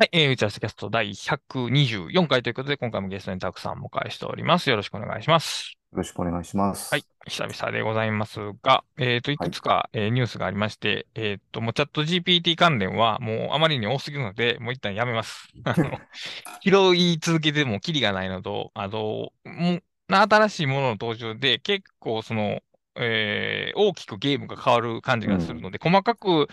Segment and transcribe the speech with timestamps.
[0.00, 4.70] はい、えー、打ち合わせキャスト第124回ということで、今回もゲストにたくさんお迎えしております。
[4.70, 5.76] よろしくお願いします。
[5.90, 6.94] よろしくお願いします。
[6.94, 15.48] はい、久々でございますが、えっ、ー、と、いくつか、はい、えー、ニュースがありまして、えっ、ー、と、もうチャット GPT 関連はもうあまりに多すぎるので、もう一旦やめます。
[15.64, 15.90] あの、
[16.62, 22.60] 拾い続けてもキリがないのと、あと、も新しいものの登場で結構その、
[22.94, 26.46] えー、大きくゲームが変わる感じがするので、うん、細かく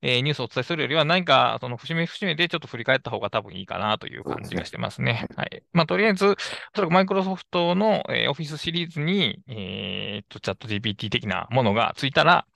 [0.00, 5.26] えー、ニュースをお伝えするよりは、何か、その節目節目でちょっと振り返った方が多分いいかなという感じがしてますね。
[5.36, 5.62] はい。
[5.72, 6.36] まあ、とりあえず、お
[6.74, 12.46] そらくマイクロソフトの、えー、オフィスシリーズに、えー、っと、チャット GPT 的なものがついたら、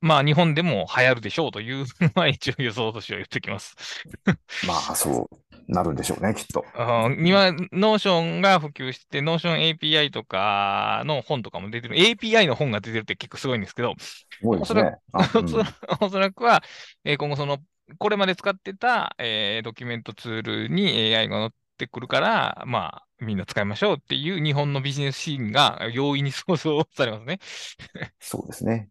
[0.00, 3.74] まあ、日本でも流行るでしょうという、 まあ、一応予想としては言っておきます。
[4.66, 6.64] まあ、そうなるんでしょうね、きっと。
[7.18, 11.96] 今、ノーションが普及して、ノーション API とかの本とかも出てる。
[11.96, 13.94] API の本が出てるって結構すごいんですけど、
[14.44, 14.98] おそらく、
[16.00, 16.62] おそらくは、
[17.04, 17.58] えー、今後その、
[17.98, 27.40] これまで使ってた、えー、ドキュメントツールに AI が載ってくるから、まあ、みんな使いましょうっていう日本のビジネスシーンが容易に想像されますね。
[28.20, 28.88] そうですね。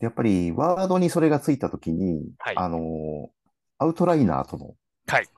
[0.00, 3.30] やっぱり、ワードにそれがついたときに、はい、あの、
[3.78, 4.74] アウトライナーとの、
[5.06, 5.28] はい。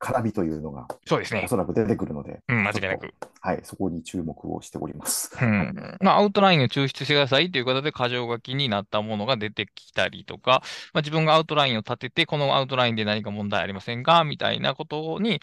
[0.00, 1.42] 絡みというのが、そうですね。
[1.44, 3.14] おそらく出てくるので、うん、間違いなく。
[3.40, 5.30] はい、そこに注目をしております。
[5.40, 5.96] うん。
[6.00, 15.40] まあ、アウトラインを抽出してくださいということで、箇条書きになったものが出てきたりとか、まあ、自分がアウトラインを立てて、このアウトラインで何か問題ありませんかみたいなことに、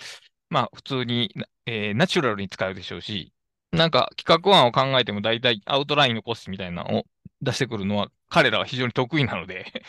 [0.49, 1.33] まあ、普通に、
[1.65, 3.31] えー、ナチュラルに使うでしょうし、
[3.71, 7.03] なんか企画案を考えても大体アウトラインのコストみたいなのを
[7.41, 9.83] 出してくるのは彼らは非常に得意なので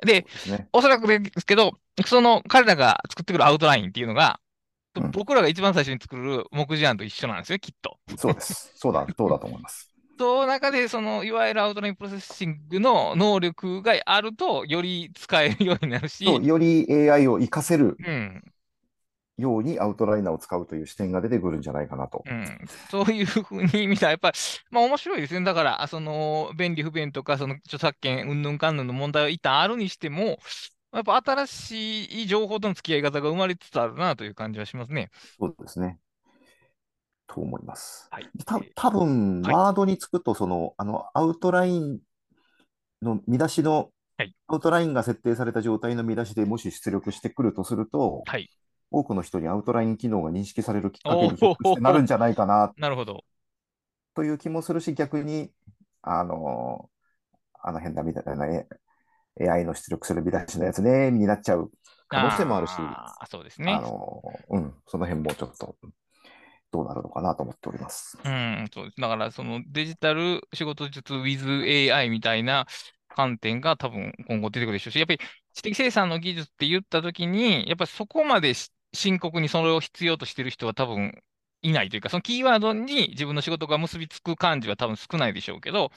[0.04, 1.72] で、ね、おそらくですけど、
[2.06, 4.40] その彼らが作ってくるアウトラインっていうのが、
[5.12, 7.98] 僕らが一番最初に作る目次案と一緒なんですよ、きっと。
[8.16, 8.72] そうです。
[8.76, 9.90] そうだ、 そうだと思います。
[10.18, 16.24] その中で、その、いわゆるアウトラインプロセッシングの能力があると、より使えるようになるし。
[16.24, 17.98] より AI を活かせる
[19.38, 22.24] ようにアウトライナーを使うという視点が出てくるんじゃないかなと。
[22.26, 22.46] うん、
[22.90, 24.38] そういうふうに見たら、やっぱり、
[24.70, 25.44] まあ面白いですね。
[25.44, 30.38] だから、その、便利不便とか、その著作権、うんぬんかんぬんの問題は一旦あるにしても、
[30.92, 35.10] やっぱ新しい情報との付き合い方が生まれつつあるなという感じはしますね。
[35.38, 35.98] そうですね。
[37.26, 38.08] と思います。
[38.10, 38.28] はい。
[38.46, 41.98] た多分、ワードにつくと、その、あの、アウトライン
[43.02, 48.48] の見出しの、はい、アウトラインが設定された状態の見出しでもし出力してくるとすると、はい、
[48.90, 53.24] 多くの人にアウトライン機能が認識されるきっかけになるんじゃないかな、なるほど。
[54.14, 55.50] という気もするし、逆に、
[56.02, 56.88] あの、
[57.62, 58.66] あの変だみたいな、ね、
[59.40, 61.70] AI の出力する見出しのやつね、になっちゃう
[62.08, 63.72] 可能性もあるし、あそうですね。
[63.72, 65.76] あの、うん、その辺もちょっと、
[66.72, 68.18] どうなるのかなと思っております。
[68.24, 69.00] うん、そうです。
[69.00, 72.66] だから、そのデジタル仕事術 with AI みたいな
[73.08, 75.20] 観点が多分今後出てくるでしょうし、やっぱり
[75.54, 78.54] 知的生産の技術って言ったときに、やっぱりそこまで
[78.92, 81.22] 深刻にそれを必要としてる人は多分
[81.62, 85.90] いないというか、そのキーワードに自分の仕事が結びつく感じは多分少ないでしょうけど、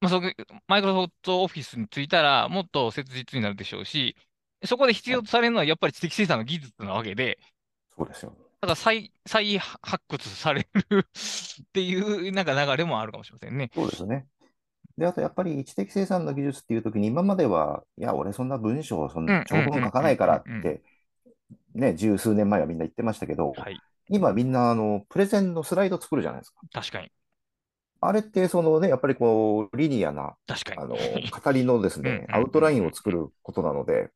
[0.00, 0.20] まあ、そ
[0.68, 4.16] マイクロソフトオフィスについたら、もっと切実になるでしょうし、
[4.64, 7.38] そこで必要とされるのはやっぱり知的生産の技術なわけで、
[7.96, 8.34] そうですよ。
[8.60, 13.70] ただ再、再発掘されるっていうなんか流れもあるかもしれませんね。
[13.74, 14.26] そうですね。
[14.96, 20.82] で、あとやっぱり知的生産の技術っていうときに、今までは、いや、俺そんな文章、そんな長文書かないからって、
[21.78, 23.78] ね、十数年前はみんな言ってましたけど、はい、
[24.08, 26.60] 今みんな、あの、プレゼンのスライド作るじゃないですか。
[26.72, 27.12] 確かに。
[28.00, 30.82] あれって、そのね、やっぱりこう、リニアな、確かに。
[30.82, 34.10] あの、語りのですね、 アウトラインを作ることなので、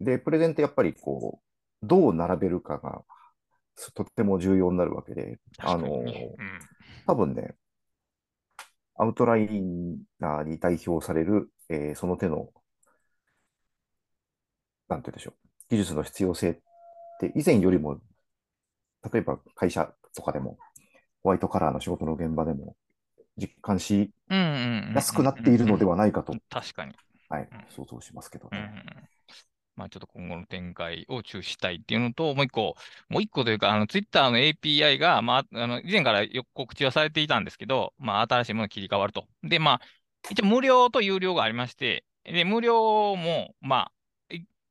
[0.00, 3.02] で、プレゼンってやっぱりこう、どう並べるかが、
[3.94, 6.38] とっても重要になるわけで、あの、うん、
[7.06, 7.54] 多分ね、
[8.94, 9.48] アウトライ
[10.18, 12.48] ナーに代表される、えー、その手の、
[14.88, 16.54] なんて言うんでしょう、技術の必要性っ
[17.20, 18.00] て以前よりも、
[19.12, 20.58] 例えば会社とかでも、
[21.22, 22.76] ホワイトカラーの仕事の現場でも
[23.36, 26.94] 実感しやすくなっているのではないかと、確かに。
[27.28, 28.72] はい、想像しますけどね。
[29.76, 32.76] まあ、ちょっと今後の展開を注視したいっていうのと、もう一個、
[33.10, 39.26] もう一個というか、あの、ツイッターの API が、まあ、あの、以前からよく告知はされていたんですけど、まあ、新しいものに切り替わると。
[39.42, 39.80] で、まあ、
[40.30, 43.92] 一応無料と有料がありまして、で、無料も、まあ、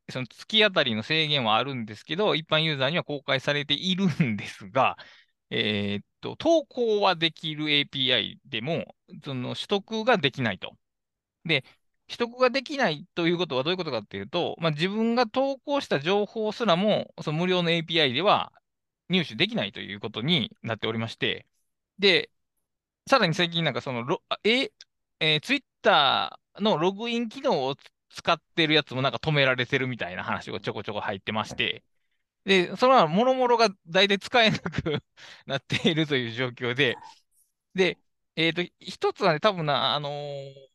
[0.10, 4.98] その月当たりの制限はあるんですけど、一般ユーザーには公開されているんですが、
[5.50, 10.75] えー、っと、投稿はできる API でも、その取得ができないと。
[11.46, 11.63] で、
[12.07, 18.54] 取得ができないということはどういうことかっていうと、まあ、自分が投稿した情報すらも、その無料の API では
[19.10, 21.48] 入手できないということになっておりまして、
[22.00, 22.31] で、
[23.10, 24.72] さらに最近なんかそのロ、え、
[25.19, 27.75] えー、Twitter のログイン機能を
[28.16, 31.84] 使ってるやつもなんか止められてるみたいな話がちょこちょこ入ってまして、
[32.46, 35.04] で、そのもろもろが大体使えなく
[35.46, 36.96] なっているという状況で、
[37.76, 38.00] で、
[38.36, 40.75] えっ、ー、と、一つはね、多分な、あのー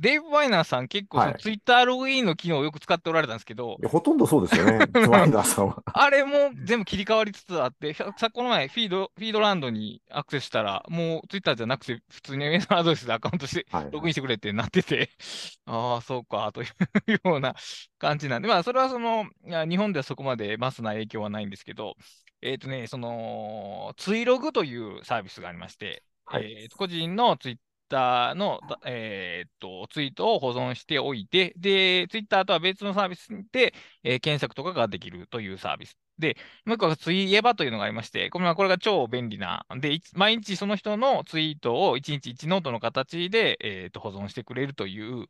[0.00, 4.78] デーブ・ワイナーさん結構そのツイッターログインの機能をよく使っておられたんですけど、ほとんどそうですよね、
[5.08, 5.82] ワイナーさんは。
[5.86, 15.10] あれも全部切り替わりつつあって、さこの前フィード、フィードランドにアクセスしたら、もうツイッターじゃなくて、普通にメールアドレスでアカウントして、ログインしてくれってなってて、
[15.64, 17.54] ああ、そうか、というような
[17.98, 21.96] 感じなんで、まあ、それはその、いや日本ではそこまでマスな影響はないんですけど、
[22.42, 27.56] えっ、ー、とね、その、ツイログというサービスがありまして、はい、えー、個人のツイッ
[27.90, 35.98] ターの、えー、っとツイートを保存しておいて、で、ツイッターとは別のサービスで、えー、検索とかができるというサービス。
[36.18, 45.26] で、もう一個はツイエバというのがありまして、これはこれが超便利な、で、毎日その人のツイートを1日1ノートの形で、えー、っと保存してくれるという、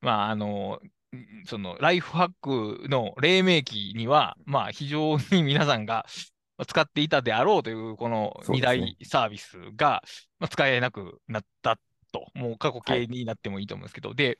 [0.00, 0.80] まあ、あの、
[1.46, 6.06] そのライフハックの黎明期には、まあ、非常に皆さんが
[6.66, 10.02] 使っていたであろうという、この2大サービスが、
[10.38, 11.78] まあ、使えなくなった
[12.12, 14.38] と、もう過去形になってもいいと思うんですけど、はい、で、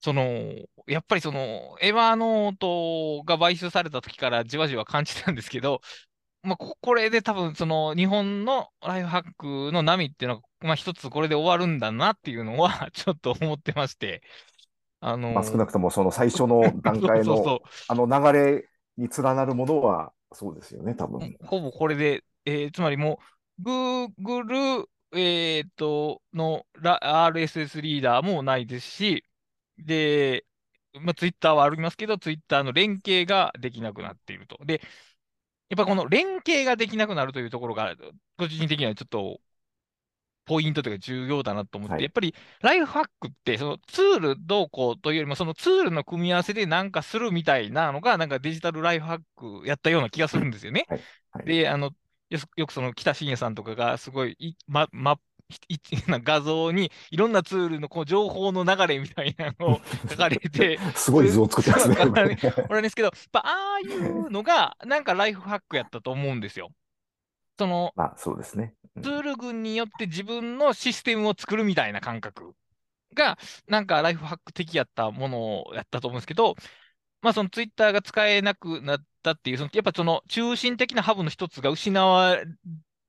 [0.00, 0.54] その、
[0.86, 5.80] やっぱりその、エヴァーノートが買収された時からじわじわ感じたんですけど、
[6.42, 14.22] まあ、これで多分、その、日本のライフハックの波っていうのは、まあ、一つこれで終わるんだなっていうのは、 ちょっと思ってまして、
[14.98, 21.36] あのー、まあ、少なくともその最初の段階の あの流れに連なるものは、そうですよね、多分。
[21.44, 23.20] ほぼこれで、えー、つまりも
[23.60, 26.66] う、Google、えっ、と、の
[27.00, 29.24] RSS リーダーもないですし、
[29.78, 30.46] で、
[30.94, 34.58] まあ、ツイッターはありますけど、ツイッターの連携ができなくなっていると。
[34.64, 34.82] で、
[35.70, 37.94] やっぱこの連携ができなくなるというところが、
[38.38, 39.40] 個人的にはちょっと、
[40.44, 50.84] ポイントというか重要だなと思って、はい、やっぱりライフハックって、そのツールどうこうというよりも、そのツールの組み合わせで何かするみたいなのが、なんかデジタルライフハックやったような気がするんですよね。
[50.88, 51.00] はい
[51.30, 51.92] はい、で、あの、
[52.56, 55.18] よくその北信也さんとかがすごいい、ま、ま、
[56.08, 61.96] な画像にいろんなツールのこう情報の流れみたいなのを書かれて すごい図を作ってますね。
[62.68, 66.70] これですけど、ああいうのがなんかライフハックやったと思うんですよ。
[67.58, 72.54] その、あそうですね、うん、ツール群によって自分のシステムを作るみたいな感覚
[73.14, 73.38] が、
[73.68, 76.56] なんかライフハック的やったものをやったと思うんですけど、
[77.22, 82.36] まあそのツイッターが使えなくなったっていう、そのやっぱその中心的なハブの一つが失わ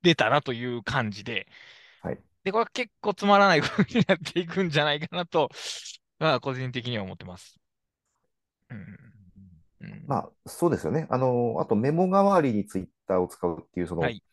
[0.04, 1.48] れたなという感じで、
[2.01, 2.19] はい。
[2.44, 5.50] で、これは結構つまらないことになっていくんじゃないかなと、
[6.19, 7.60] まあ個人的には思ってます。
[8.69, 9.13] うん。
[9.81, 11.07] うん、まあ、そうですよね。
[11.09, 14.24] あの、あとメモ代わりにツイッターを使うっていう、その、はい、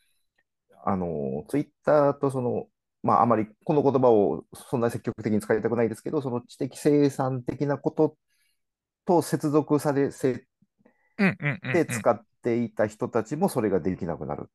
[0.84, 2.68] あの、ツイッターとその、
[3.02, 8.16] まあ、あまりこの言葉をそんな積極的に使いたくないですけど、その知的生産的なこと
[9.10, 10.44] と接続され、せ
[11.18, 14.48] で使っていた人たちもそれができなくなる。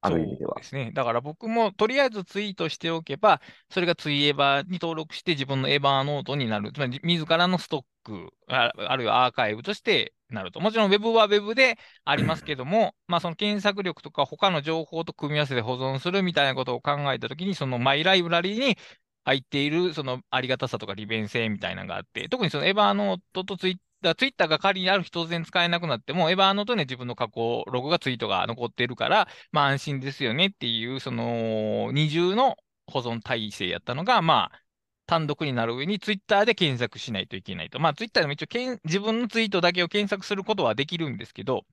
[0.00, 0.56] ある意味では。
[0.56, 0.90] ですね。
[0.92, 6.72] だから僕もとりあえずツイートしておけば、それがツイエバーに登録して自分のエバーノートになる。
[6.72, 10.58] つまり自らのストック、ああるいはアーカイブとしてなると。
[10.58, 18.76] もちろん Web は Web でありますけども、まあその検索力とか他の情報と組み合わせて保存するみたいなことを考えたときに、そのマイライブラリーに
[19.24, 34.62] 入っているそのありがたさとか利便性みたいなのがあって、特にそのエバーノートとツイッだツイッターが仮にある日突然使えなくなっても、エヴァーノートに自分の過去、ログがツイートが残っているから、まあ安心ですよねっていう、その二重の保存体制やったのが、まあ、
[35.06, 37.78] 単独になる上にツイッターで検索しないといけないと。
[37.78, 41.64] まあツイッターでも一応けん自分のツイートだけを検索することはできるんですけど、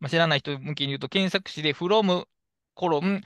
[0.00, 2.26] まあ、知らない人向けに言うと検索詞で from
[2.74, 3.22] コロン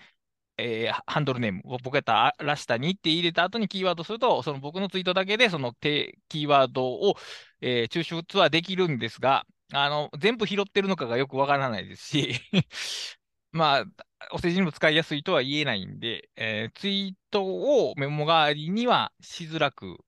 [0.59, 7.15] えー、ハンドルネームを僕やったらラシタにって入れた後にキーワードすると、その僕のツイートだけでそのキーワードを、
[7.61, 12.35] えー、抽出はできるんですが、あの、全部拾ってるのかがよくわからないですし
[13.53, 13.85] まあ、
[14.33, 19.99] お世辞にも使いやすいとは言えないんで、えー、ツイートをメモ代わりにはしづらく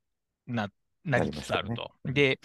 [0.47, 0.69] な
[1.04, 1.92] なりつつあると。
[2.04, 2.40] ね、で、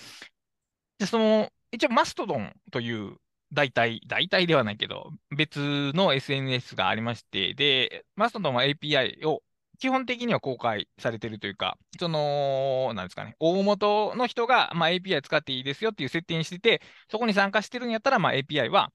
[0.97, 3.17] でその、一応マストドンという
[3.53, 9.43] 大体、大体ではないけど、別の SNS がありまして、で、マストドンは API を
[9.79, 18.91] 基本的には公開されてるというか、その、なんですかね、大元の人が、まあ、API 使っていいですよっていう設定にしてて、そこに参加してるんやったら、まあ、API は、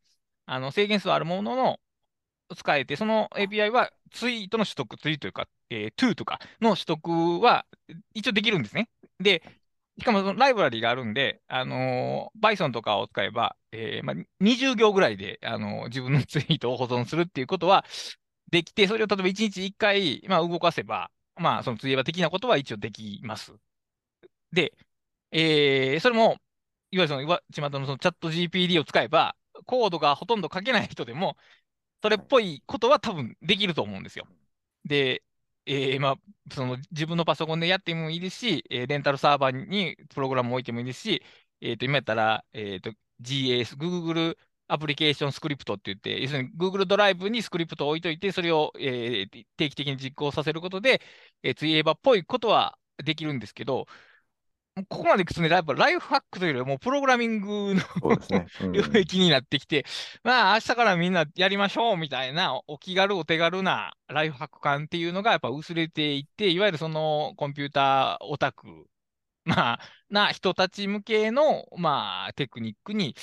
[0.47, 1.79] あの制限数あるものの
[2.57, 7.67] 使えて、その API はツイートの取得、ツイートというか、えー、to とかの取得は
[8.15, 8.89] 一応できるんですね。
[9.21, 9.43] で、
[9.99, 17.85] しかもそのライブラリがあるんで、あのー、Python とかを使えば、えーまあ、20行ぐらいで、あのー、自分のツイートを保存するっていうことは
[18.51, 23.53] できて、それを例えば1日1回、まあ、動かせば、まあ、そのツイーバ的なことは一応できます。
[24.53, 24.73] で、
[25.33, 26.37] えー、それも、
[26.91, 31.37] いわゆるその、いわ巷のそのチャット GPD を使えば、コードがほとんど書けない人でも、
[32.03, 34.27] それっぽいことは多分できると思うんですよ。
[34.85, 35.23] で、
[35.67, 36.15] えー、まあ、
[36.53, 41.23] その自分のパソコンでやってもいいですし、えー、レンタルサーバーにプログラムを置いてもいいですし、
[41.61, 44.37] え、ー、と、今やったら、えー、と、GAS、Google
[44.69, 51.03] アプリケーションスクリプトって言って、要するに Google ドライブにスクリプトを置いといて、それを、えー、定期的に実行させることで、
[51.43, 53.87] えー、ツイエーバーっぽいことはできるんですけど、
[54.89, 59.85] ここまでいくとね、やっぱライフハックというよりはもうプログラミングの領域になってきて、
[60.23, 68.87] まあ明日からみんなやりましょうみたいなお気軽お手軽なライフハック感っていうのがやっぱ薄れていって、いわゆるそのコンピューターオタク、
[69.45, 73.17] まあ、な人たち向けの、まあ、テクニックに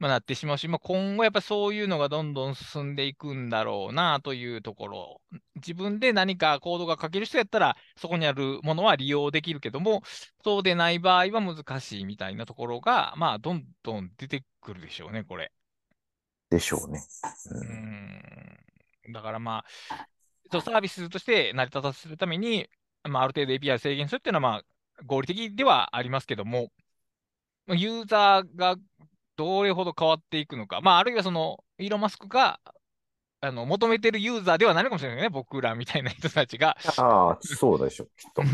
[0.00, 5.20] まあ、なってしまうし、まあ、今後やっぱそういうのがどんどん進んでいくんだろうなというところ。
[5.56, 10.02] 自分で何かコードが書ける人やったら、そこにあるものは利用できるけども、
[10.42, 15.52] そうでない場合は難しいみたいなところが、まあ、どんどん出てくるでしょうね、これ。
[16.48, 17.02] でしょうね。
[19.06, 19.12] うん。
[19.12, 22.70] だからまあ、サービスとして成り立たせるために、
[23.04, 24.62] まあ、ある程度 API 制限するっていうのは、まあ、
[25.04, 26.72] 合理的ではありますけども、
[27.68, 28.76] ユーザーが
[29.40, 30.80] どれほど変わっていくのか。
[30.82, 32.60] まあ、あるいはその、イーロン・マスクが、
[33.40, 35.30] あの、求めてるユーザーではないのかもしれないね。
[35.30, 36.76] 僕らみたいな人たちが。
[36.98, 38.46] ああ、そうでしょ、きっと、うん。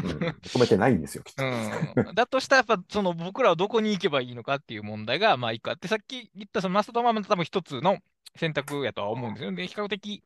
[0.45, 1.45] 求めてないんですよ、きっと。
[1.45, 7.99] うん、だとしたら、やっぱ、その、僕らはどこに行けばいいのかっていう問題が、まあ、一個あって、さっき言ったそのマストドンは多分一つの
[8.37, 9.53] 選択やとは思うんですよ。
[9.53, 10.23] で、比較的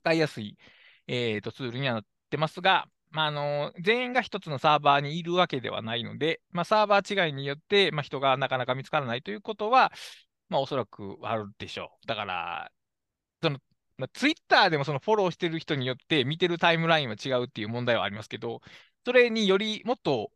[0.00, 0.58] 使いやすい、
[1.06, 9.92] えーと、ツールにはなってますが、まあ、あの全員が一つのサーバーにいるわけではないので、まあ、サーバー違いによって、まあ、人がなかなか見つからないということは、
[10.48, 12.06] まあ、おそらくあるでしょう。
[12.08, 12.72] だから、
[13.40, 13.58] その、
[13.98, 18.62] まあ、ツイッターでもそのフォローしてる人によって見てるタイムラインは違うっていう問題はありますけど、
[19.04, 20.32] それによりもっと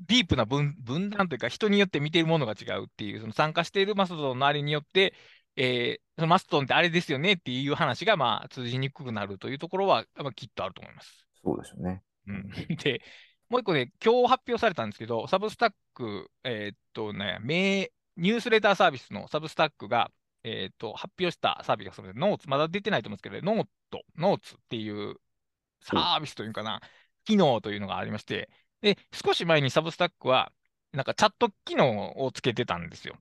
[0.00, 5.14] ディープな分分断というか、人によって見てるものが違うっていう、その参加しているマストドンのあれによって、
[5.54, 11.26] えー、そのマストドンってあれですよねっていう話が、まあ、通じにくくなるというところは、まあ、きっとあると思います。
[11.42, 12.02] そうですよね。
[12.26, 13.02] うん、 で、
[13.48, 17.38] もう一個ね、今日発表されたんですけど、サブスタック、えー、っとね、
[18.16, 20.10] ニュースレターサービスのサブスタックが、
[20.42, 25.16] えー、っと発表したサービスがそれで、ノーツ、まだ出てないと思うんですけど、ノート、ノーツっていう
[25.80, 26.80] サービスというかな、
[27.24, 30.52] 機能というのがありまして、で、少し前にサブスタックは、
[30.92, 33.16] なんかチャット機能をつけてたんですよ。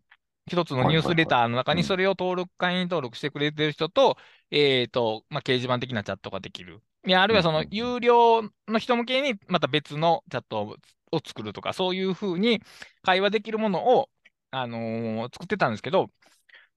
[0.47, 4.17] 一つのニュースレターの中にそれを登録、会員登録してくれてる人と、
[4.51, 6.81] えっ、と、まあ、掲示板的なチャットができる。
[7.05, 10.75] いや、あるいはその有料の人向けにまた別のチャット
[11.11, 12.61] を作るとか、そういうふうに
[13.03, 14.09] 会話できるものを、
[14.51, 16.09] あのー、作ってたんですけど、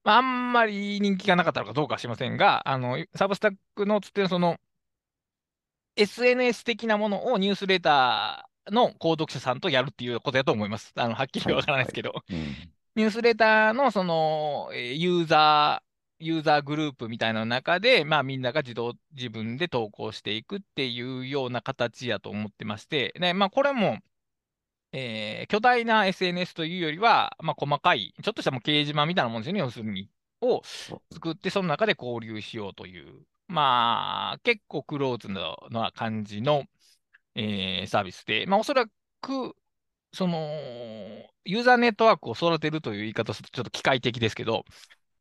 [0.03, 4.57] まあ、あんまり人気がなかったのかどうかは知りませんが、あの、サブスタックのつってその、
[5.95, 10.93] SNS 的なものをニュースレターの購読者さんとやるっていうことだと思います。
[10.95, 12.11] あの、はっきりわからないですけど。
[12.11, 12.55] はいはいうん、
[12.95, 15.88] ニュースレターのその、ユーザー、
[16.19, 23.99] ユーザーグループみたいな中で、まあ、みんなが自動、自分で投稿していくっていうような形やと思ってまして、ね、まあ、これも、
[24.91, 30.09] えー、巨大な SNS というよりは、まあ、細かい、ちょっとしたもう掲示板みたいなもんですよね、要するに。
[30.41, 30.61] を
[31.11, 36.65] 作って、その中で交流しようという、まあ、結構クローズな感じの、
[37.35, 38.85] えー、サービスで、まあ、おそら
[39.21, 39.55] く、
[40.13, 40.49] その、
[41.45, 44.65] ユーザーネットワークを育てるという言い方するとちょっと機械的ですけど、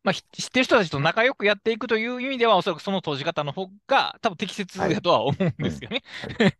[0.08, 6.02] まあ、知ってる人たちと仲良くやっていくという意味では、おそらくその閉じ方の方が多分適切だとは思うんですよね。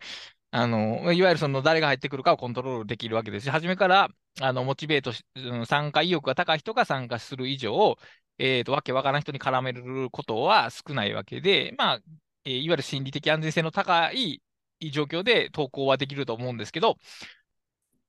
[0.50, 5.24] あの、いわゆるその誰が入ってくるかをコントロールできるわけですし、初めからあのモチベートし、
[5.66, 7.96] 参加意欲が高い人が参加する以上、
[8.38, 12.00] えっ、ー、と、わけわからん人に絡めることは少ないわけで、まあ、
[12.44, 14.42] えー、いわゆる心理的安全性の高い
[14.90, 16.98] 状況で投稿はできると思うんですけど、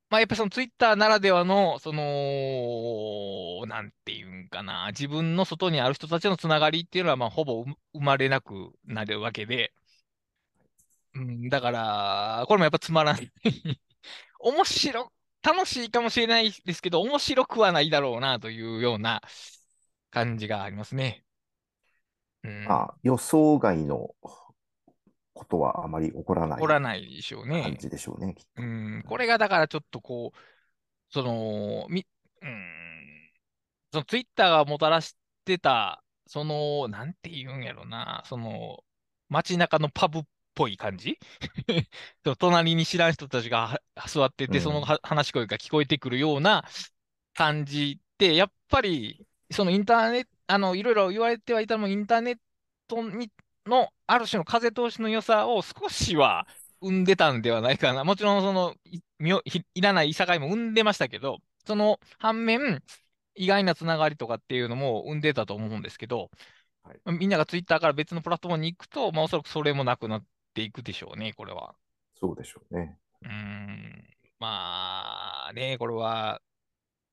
[0.10, 7.64] まあ、やっぱそのツイッターならではの、その、なんていうんかな、自分の外にある人たちのつながりっていうのは、まあ、ほぼ
[7.94, 9.72] 生まれなくなるわけで、
[11.16, 13.32] うん、だから、これもやっぱつまらない。
[14.40, 15.12] 面白、
[15.44, 19.22] 楽しいかもしれないですけど、面白くはないだろうなというような
[20.12, 21.26] 感じがありますね。
[22.44, 24.16] うん、あ、予想外の
[25.40, 26.58] ことはあまり起こらない。
[26.58, 27.64] 起こらないでしょうね。
[27.64, 28.36] 感じでしょうね。
[28.58, 30.38] うん、これがだからちょっとこう、
[31.14, 32.06] その、み、
[32.42, 33.32] うん、
[33.94, 35.16] そのツイッターがもたらし
[35.46, 38.84] てた、その、なんて言うんやろな、その、
[39.30, 40.22] 街中のパブっ
[40.56, 41.18] ぽい感じ？
[42.38, 46.66] 隣に知らん人たちが座ってて、うん、その話し声が聞こえてくるような
[47.34, 52.38] 感じって、やっぱり、そのインターネット、あの、いろいろ言われてはいたのも、インターネッ
[52.88, 53.32] トに
[53.70, 56.48] の、ある種の風通しの良さを少しは
[56.82, 58.04] 生んでたんではないかな。
[58.04, 58.76] もちろん、その、
[59.74, 62.84] いらないいさかいも生んでましたけど、その反面、
[63.36, 66.30] 意外なつながりとかっていうのも生んでたと思うんですけど、
[66.84, 70.24] はい、みんながツイッターから別のプラットフォームに行くと、まあ、おそらくそれもなくなっ
[70.54, 71.76] ていくでしょうね、これは。
[72.20, 72.98] そうでしょうね。
[73.24, 74.04] うん。
[74.40, 76.42] まあね、これは、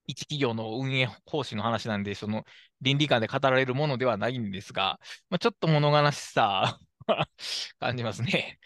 [0.06, 2.44] 一企業の運営方針の話なんで、その
[2.80, 4.98] 倫理観で語られるものではないんですが、
[5.30, 6.78] まあ、ちょっと物悲しさ
[7.78, 8.58] 感じますね。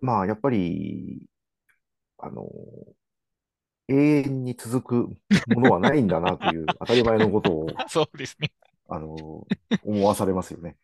[0.00, 1.26] まあ、やっぱり、
[2.18, 2.46] あの、
[3.88, 5.16] 永遠に続く
[5.54, 8.50] ものはないんだなという 当たり前のことを、そうですね。
[8.88, 9.46] あの、
[9.84, 10.76] 思わされますよね。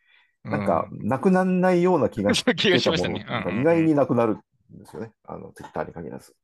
[0.44, 5.12] なんか、なくならないような気がしてたもの、 ねうん、意外になくなるんですよね。
[5.24, 6.34] あの、ツイッターに限らず。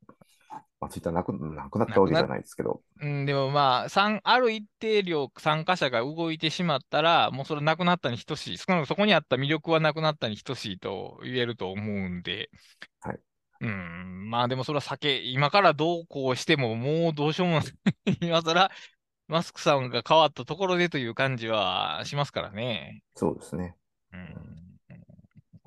[0.80, 2.82] まあ、ツイッターなくなくなったわけじゃないですけど。
[3.00, 8.58] うん、でもまあ、ある一定量参加者が動いてしまったら、もうそれなくなったに等しい。
[8.58, 12.50] 少なくともそこにあった魅力はなくなったに等しいと言えると思うんで。
[13.00, 13.18] はい。
[13.62, 18.18] うん、まあでもそれは酒、今からどうこうしてももうどうしようもない。
[18.20, 18.70] 今更
[19.28, 23.02] マスクさんが変わったところでという感じはしますからね。
[23.14, 23.74] そうですね。
[24.12, 24.16] う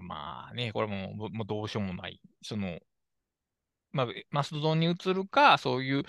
[0.01, 2.21] ん、まあね、これももうどうしようもない。
[2.41, 2.79] その、
[3.91, 6.03] まあ、マストドンに移るか、そういう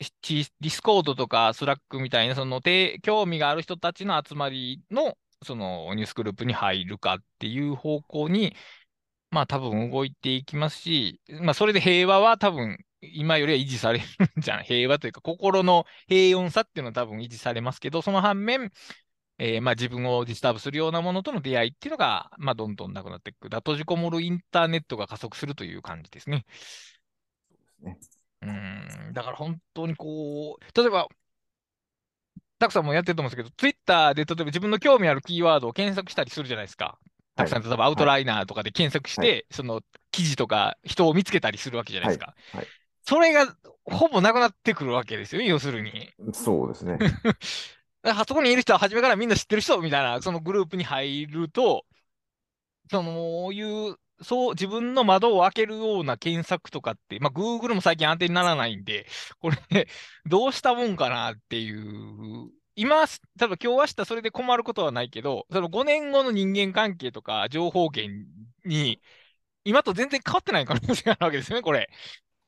[0.00, 2.60] ディスコードとかスラックみたいな、その
[3.02, 8.54] 興味がある人たちの集まりの、そのニュースグループに入るかっていう方向に、
[9.30, 14.64] まあ多分動いていきますし、まあそれで平和は多分今よりは維持されるんじゃない？
[14.64, 18.72] 平和というか心の平穏さっていうのは多分維持されますけど、その反面、
[19.38, 23.48] えー、まあ自分を disturb するようなものとの出会いっていうのが、まあどんどんなくなっていく。
[23.50, 26.46] だ閉じこもるインターネットが加速するという感じですね。
[27.80, 28.98] ですね。
[29.06, 31.08] うん、だから本当にこう、例えば、
[32.58, 36.98] たくさんもやってると思うんですけど、ツイッターで例えば自分の興味あるキーワードを検索したりするじゃないですか。
[37.36, 39.80] たくさん、例えばアウトライナーとかで検索して、はい、その
[40.10, 42.26] 記事とか人を見つけたりするわけじゃないですか。
[42.26, 42.66] はい、はい、
[43.04, 43.54] それが
[43.84, 46.10] ほぼなくなってくるわけですよね、要するに。
[46.32, 46.98] そうですね。
[48.02, 51.84] あそこにいる人は初めからみんな知ってる人みたいな、そのグループに入ると、
[52.90, 59.06] そのいう、そう、自分の窓を開けるような検索とかって、まあ、Google も最近安定にならないんで、
[59.40, 59.56] これ、
[60.26, 62.50] どうしたもんかなっていう
[62.80, 63.06] 今、
[63.40, 68.24] 多分今日明日それで困ることはないけど、その5年後の人間関係とか情報源
[68.64, 69.02] に、
[69.64, 71.90] 今と全然変わってない可能性があるわけですよね、これ。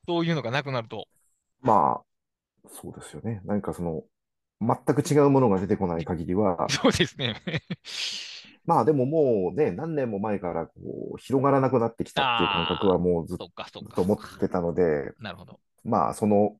[0.07, 1.09] そういうのがなくなると。
[1.59, 3.41] まあ、そうですよね。
[3.43, 4.03] 何かその、
[4.61, 6.65] 全く違うものが出てこない限りは。
[6.69, 7.35] そうですね。
[8.65, 10.73] まあでももうね、何年も前からこ
[11.15, 15.59] う広がらなくなってきたっていう感覚はもうずっと思ってたので、 なるほど。
[15.83, 16.57] まあその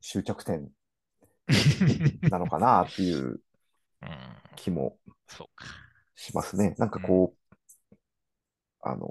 [0.00, 0.70] 終着点
[2.30, 3.40] なのかなっていう
[4.56, 4.98] 気も
[6.14, 6.74] しますね。
[6.78, 7.56] なんかこう、
[8.80, 9.08] あの、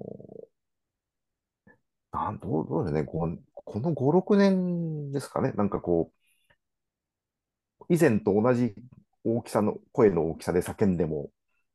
[2.12, 3.04] なんどうどうですね。
[3.04, 8.74] この、この5、6年ですかね、なんかこう、以前と同じ
[9.24, 11.30] 大きさの、声の大きさで叫んでも、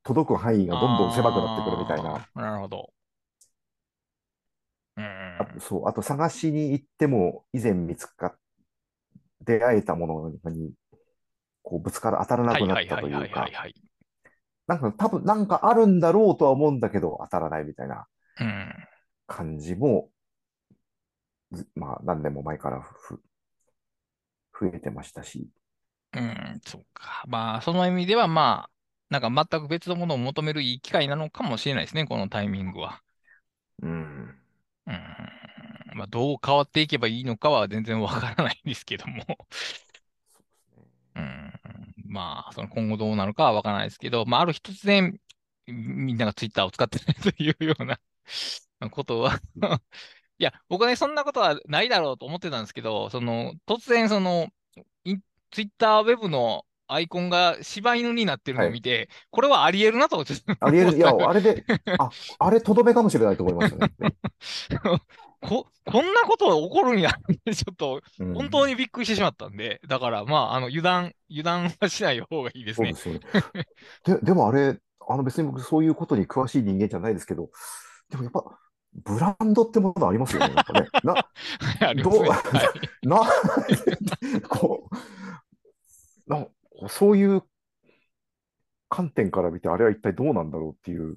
[0.05, 2.29] 届く範囲がどんどん狭くなってくるみたいな。
[2.35, 2.91] なるほど。
[4.97, 8.37] うん、あそう、あと探しに行っても、以前見つかっ
[9.45, 10.07] 出会えたも
[10.43, 10.73] のに
[11.63, 13.49] こうぶつから当たらなくなったというか、
[14.67, 18.07] なんか多分なんかあるんだろうとは思うんだけど当たらないみたいな
[19.27, 20.09] 感じも、
[21.53, 23.21] うん、まあ何年も前からふ
[24.59, 25.49] 増えてましたし。
[26.17, 27.25] うん、そうか。
[27.27, 28.71] まあその意味ではまあ、
[29.15, 33.01] なんか全く別のものを求めるいい機会なのかもしれないですね、このタイミングは。
[33.81, 34.39] うん。
[34.87, 34.95] うん
[35.95, 39.25] まあ、どう変わっていけばいいのかは全然わからないんですけども
[41.15, 41.53] うん、
[42.07, 45.17] まあ、その今後どうなるかはわからないですけど、まあ、ある日突然、
[45.67, 48.01] みんながツイッターを使ってないというような
[48.91, 49.39] ことは
[50.39, 54.49] いや、僕はね、そんなことはないだろうと思ってたんですけど、その、突然、その、
[55.53, 60.35] ツイッターウェブのアイコンが柴犬になってるのを見て、はい、これはあり得るなと思って。
[60.61, 60.97] あり得る。
[60.99, 61.65] いや、 あれで、
[61.99, 63.93] あ、あれとどめかもしれないと思いましたね。
[65.41, 67.11] こ、こんなこと起こるんや
[67.55, 68.01] ちょっと、
[68.35, 72.95] 本当にびっくりしてしまったんで、うん、だから、まあ、あの、油断、油断はしない方がいいですね。
[72.95, 73.67] そうですよね。
[74.05, 77.51] で、でもあれ、あの別に僕そういうことに詳しい人間じゃないですけど、
[78.11, 78.43] でもやっぱ、
[78.95, 80.55] ブランドってものありますよね。
[80.55, 80.89] なんかね。
[81.03, 82.37] な、 どう、は
[83.03, 83.21] い、な、
[84.49, 85.34] こう、な、
[86.89, 87.43] そういう
[88.89, 91.17] 観点から見て、あれは一体どうなんだろうっていう、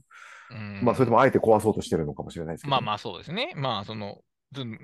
[0.82, 3.54] まあ、それともあえて壊そうとしてるのかもしれないですけど、まあまあそうですね。
[3.56, 4.20] まあ、その、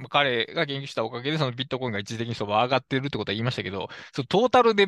[0.10, 4.88] 彼が言及したおかげで、そのビットコインが一時的に相場上がってるってことは言いましたけど、そのトータルで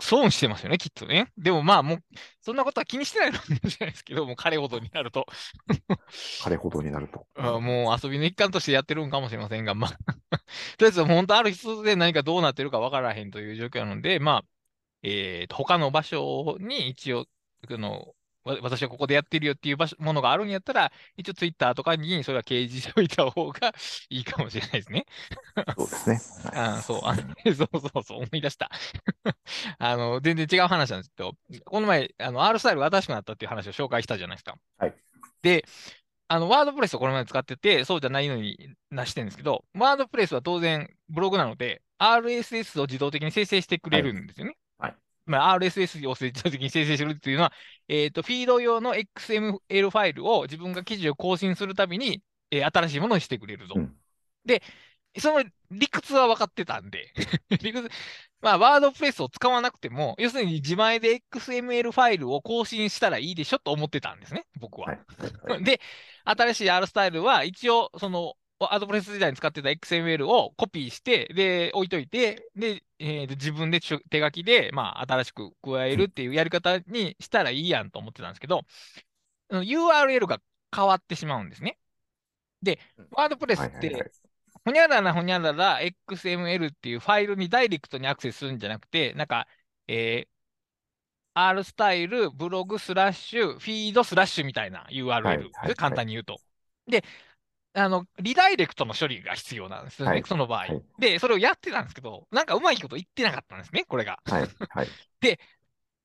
[0.00, 1.30] 損してますよね、きっとね。
[1.36, 1.98] でもまあもう、
[2.40, 5.26] そんなことは気にしてないのかもしれないですけど、もう彼ほどになると。
[6.42, 7.26] 彼ほどになると。
[7.36, 9.96] あもう遊びの一環としてやってるんかもしれませんが、まあと
[10.80, 14.57] りあえず本当ある日突然何かどうなってるかわからへんという状況なので、まあ、
[15.02, 17.26] えーと、他の場所に一応、
[17.68, 23.74] あの、わ私はここでやってるよっていう場所ものがあるんやったら、一応ツイッターとかにそれは掲示しておいた方が
[24.10, 25.06] いいかもしれないですね。
[25.76, 26.20] そうですね。
[26.54, 28.70] あそう、あ そうそうそう、思い出した。
[29.78, 31.34] あの、全然違う話なんですけど、
[31.64, 34.56] この前、あの、R スタイルが新しくなったっていう話を紹介したじゃないですか。
[34.78, 34.94] はい。
[35.42, 35.64] で、
[36.28, 44.52] あの、ワードプレスをこの前使ってて、そうじゃないのになしてるんですけど、ワードプレスは当然ブログなので、RSS を自動的に生成してくれるんですよね。
[44.52, 44.67] はい。
[45.28, 47.52] まあ、RSS を自動的に生成するっていうのは、
[47.88, 49.58] えっ、ー、と、フィード用の XML
[49.90, 53.74] ファイルを自分が記事を更新するたびに、えー、新しいものにしてくれるぞ。
[53.76, 53.96] うん、
[54.44, 54.62] で、
[55.18, 57.12] その理屈は分かってたんで
[57.62, 57.88] 理屈、
[58.40, 64.98] まあ、ワードプレスを使わなくても、要するに自前で XML ファイルを更新したらいいでしょと思ってたんですね、僕は。
[65.46, 65.80] はい、で、
[66.24, 78.62] 新しい R スタイルは一応、その、ワードプレス時代に使ってた XML をコピーして、で、置いといて、で、えー、自分で手書きで、まあ、新しく加えるっていうやり方にしたらいいやんと思ってたんですけど、
[79.50, 80.40] URL が
[80.74, 81.78] 変わってしまうんですね。
[82.62, 82.80] で、
[83.12, 84.10] ワードプレスって、
[84.64, 89.46] ほにゃららほにゃらら XML っていうファイルにダイレクトにアクセスするんじゃなくて、なんか、
[89.86, 90.28] えー、
[91.34, 96.38] R スタイル、ブログスラッシュ、フィードスラッシュみたいな URL、はいはいはい、簡単に言うと。
[96.88, 97.04] で、
[97.74, 104.18] あの、リダイレクトの処理が必要なんですよね、はい、その場合、はい、で、それをやってたんですけど、なんかうまいこと言ってなかったんですね、これが。
[104.24, 104.48] はい。
[104.70, 104.88] はい、
[105.20, 105.38] で、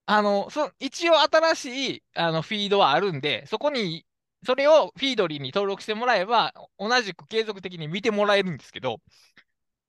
[0.06, 4.06] あの、そ一応新しいあのフィードはあるんで、そこに
[4.46, 9.00] それをフィードリーに登録してもらえば、同じく継続的に見てもらえるんですけど、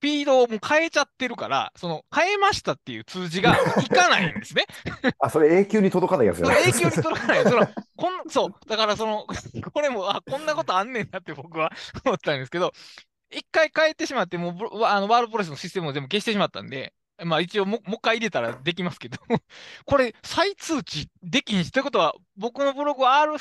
[0.05, 4.65] フィードをもう変えちゃってるから、その変えましたっていう通知がいかないんですね。
[5.19, 6.55] あ、それ永久に届かないやつだね。
[6.67, 7.43] 永久に届かない。
[7.43, 9.25] そのこんそう、だからその、
[9.73, 11.71] これも、あ、こんなことあんねんなって僕は
[12.05, 12.71] 思ったんですけど、
[13.31, 19.17] 一回変えてしまって、もうあのワールドプレスのシステムを全部消してしまったんで、まあ一応も、もう一回入れたらできますけど
[19.85, 23.37] これ再通知できんし、ということは、僕のブログは R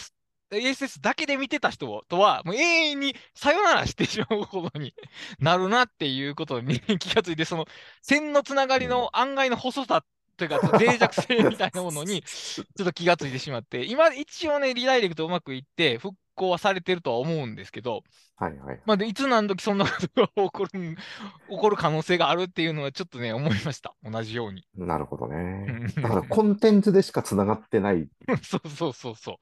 [0.57, 4.95] ASS だけで見てた人とは、もう永遠にさよならしてしまうことに
[5.39, 7.67] なるなっていうことに気がついて、その
[8.03, 10.05] 線のつながりの案外の細さ
[10.37, 18.03] というか、脆弱性みたいなものに ちょっと気がついてしまって、今一応ね、リダイレクトうまくいって、復興はされてるとは思うんですけど、
[18.37, 18.81] はいはい。
[18.85, 20.71] まあ、でいつ何時そんなことが起こる、
[21.49, 23.95] 起こる可能性があるっていうのはちょっとね、思いました。
[24.03, 24.67] 同じように。
[24.77, 25.87] なるほどね。
[25.97, 28.09] だからコンテンツでしかつながってない。
[28.43, 29.37] そうそうそうそう。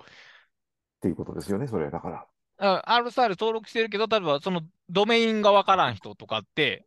[1.02, 2.26] っていうことですよね、それだから。
[2.86, 6.86] R スタイル登録してるけど、例えばそのドメインがわからん人とかって、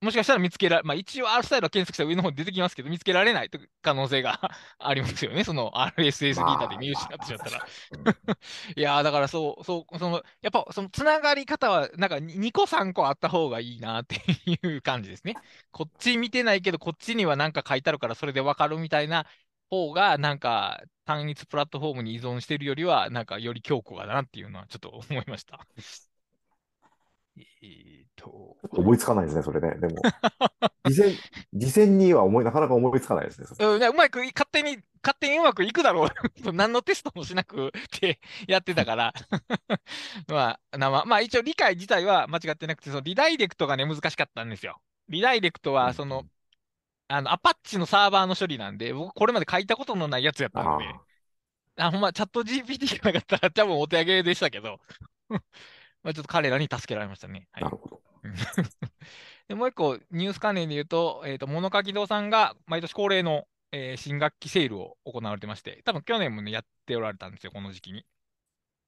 [0.00, 3.50] もしかしたら見つけられ、まあ一応 R スタイルは検索したら上の方に出てきますけど、見つけられない
[3.82, 4.40] 可能性が
[4.80, 5.44] ありますよね。
[5.44, 7.66] その RSS ギータで見失ってしまったら。
[8.76, 15.38] いやー、だからそう、そう、その、やっぱそのつながり方は、なんか2個3個あった方がいいなっていう感じですね。
[15.70, 19.26] こっち見てないけど、こっちにはなんか書いてあるからそれでわかるみたいな
[19.72, 25.66] 方が、なんか単一プラットフォームに依存しているよりは、なんかより強固だなっていうのはちょっと思いました。
[27.38, 28.56] えっと。
[28.70, 29.78] 思いつかないですね、それね。
[29.80, 30.02] でも、
[30.90, 31.12] 事前、
[31.54, 33.46] 事前には思い、なかなか思いつかないですね。
[33.58, 36.08] うん、うまく、勝手に、勝手にうまくいくだろう。
[36.52, 39.14] 何のテストもしなくて やってたから
[40.28, 44.80] まあ、ままあ一応理解自体は間違ってなくて、そのリダイレクトがね、難しかったんですよ。
[45.08, 46.24] リダイレクトは、その、
[47.08, 50.84] あの、アパッチのサーバーの処理なんで、僕これまで書いたことのないやつやったんで、
[51.76, 54.78] あ、ほんま、チャット GPT がなかったら多分お手上げでしたけど
[56.02, 57.48] まあちょっと彼らに助けられましたね。
[57.52, 58.02] はい、なるほど。
[59.48, 68.06] でもう一個、ニュース関連で言うと、えっ、ー、と、物書き堂さんが毎年恒例の、えー、新学期セールを行われてまして、多分去年もね、やっておられたんですよ、この時期に。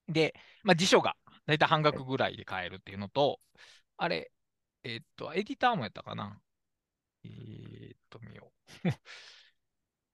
[0.09, 3.40] で、まあ辞書が大体半額ぐらいで買えるっていうのと、
[3.96, 4.31] あれ、
[4.85, 6.40] えっ、ー、と、エディターもやったかな。
[7.24, 8.52] えー、っと、見よ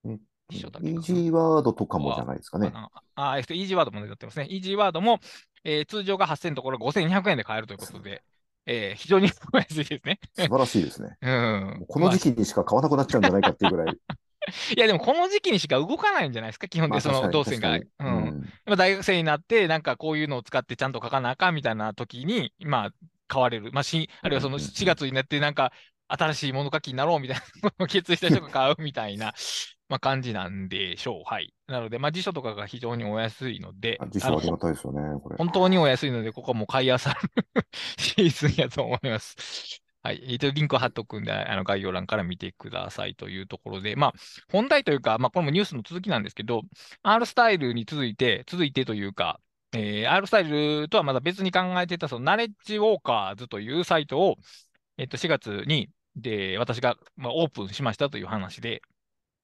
[0.04, 0.10] う。
[0.52, 2.72] イージーワードとかもじゃないですかね。
[3.14, 4.46] あ、えっと、イージーワードも出てますね。
[4.50, 5.20] イージーワードも、
[5.64, 8.22] えー、通常が8000のところ5200円で買えるということで、
[8.66, 10.20] えー、非常に安いですね。
[10.36, 11.16] 素晴らしいですね。
[11.22, 13.96] うん、この時期にしか買わなくなっちゃうんじゃないかっていうぐらい。
[14.76, 17.76] いや、でもこの時期にしか動かないんじゃないですか、基本でその動線が。
[17.76, 18.50] うん。
[18.66, 22.90] うん、大学生になって、なんかこういうのを使ってちゃんと書かなあかんみたいな時に、まあ、
[23.28, 23.70] 買われる。
[23.72, 25.72] まあ、しあるいはその4月になって、なんか、
[26.12, 27.42] 新しい物書きになろうみたいな
[27.78, 29.34] のを決意した人が買うみたいな、
[29.88, 31.22] まあ、感じなんでしょう。
[31.24, 31.52] はい。
[31.66, 35.36] なので、まあ、辞書とかが非常にお安いので、辞書ありがたいですよね、これ。
[35.36, 37.66] 本当にお安いので、ここはもう買いあさる
[37.98, 39.80] シーズンやと思います。
[40.02, 40.22] はい。
[40.26, 44.12] えっ、と、リンクを貼っとくんで、あの、概要欄から見てくださいというところで、まあ、
[44.50, 46.62] 本題というか、まあ、これもニュースの続きなんですけど、
[47.02, 49.40] R スタイルに続いて、続いてというか、
[49.72, 54.36] えー、R スタイルとはまだ別に考えていた、その、ナレッジウォーカーズというサイトを、
[54.96, 58.82] えっ、と、4月に、で、私が、まあ、オープンしましたという話で、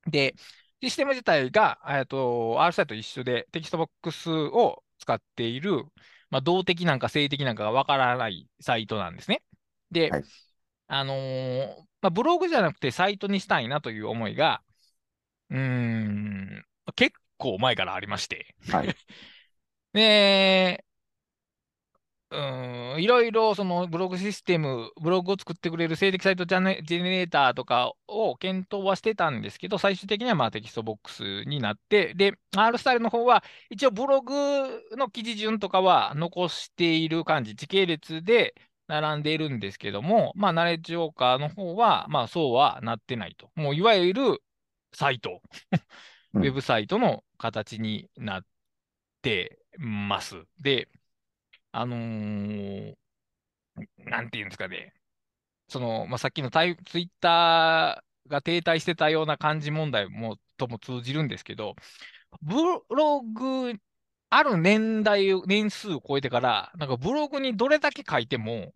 [0.07, 0.35] で、
[0.83, 5.85] システム自体が、えっと、R サイトと一緒でテキストボックスを使っている、
[6.31, 9.43] まあ、動的なんか性的なんかがわからないサイトなんですね。
[9.91, 10.25] で、はい、
[10.89, 14.63] あのー、まあ、ブログじゃなくてサイトにしたいなという思いが、
[15.51, 16.65] うーん、
[16.97, 18.55] 結構前からありまして。
[18.71, 18.97] はい、
[19.93, 20.86] で、
[22.29, 34.35] うん、いろいろそのブログシステム、ブログを作ってくれる静的サイトジェネレーターとかを検討はしてたんですけど、最終的にはまあテキストボックスになって、で、R スタイルの方は一応ブログ
[34.97, 38.55] の記事順とかは残している感じ、時系列で
[38.89, 43.51] 並んでいるんですけども、まあ、ナレッジウォーカーの方は、まあ、そうはなってないと。
[43.55, 44.43] もういわゆる
[44.93, 45.41] サイト、
[46.35, 48.43] ウェブサイトの形になっ
[49.23, 50.45] てます。
[50.61, 50.89] で、
[51.73, 52.97] あのー、
[53.99, 54.95] なんていうんですかね、
[55.69, 56.59] その、まあ、さっきのツ
[56.99, 61.77] イッターが停滞してたような感じ問題もとも通じるんですけど、
[62.43, 62.55] ブ
[62.91, 63.75] ログ、
[64.31, 68.75] ある年代、年数を超えてから、なんかブログにどれだけ書いても、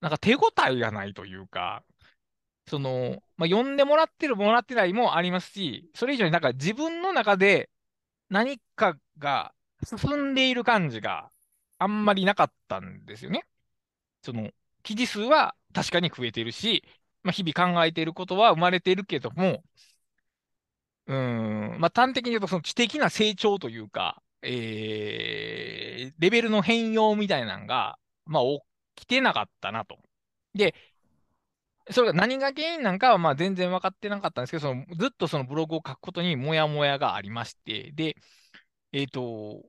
[0.00, 0.40] なんか手応
[0.70, 1.84] えがないというか、
[2.68, 7.70] その、まあ、読んでもらってる、もらってないもありますし、それ以上になんか自分の中で
[8.30, 11.31] 何かが進んでいる感じが
[11.82, 13.44] あんまりなかったんですよね。
[14.22, 14.50] その、
[14.82, 16.84] 記事数は確かに増えてるし、
[17.22, 19.62] まあ、日々考えていることは生まれているけども、
[21.06, 28.42] うん、まあ、端的に言うと、その知的な成長というか、えー、レベルの変容みたいなのが、まあ、
[28.96, 29.98] 起きてなかったなと。
[30.54, 30.74] で、
[31.90, 38.16] それが何が原因なんかはまあ全然分かってなかったんですけど、そのずっとそのブログを書くことにもやもやがありまして、で、
[38.92, 39.64] えっ、ー、と、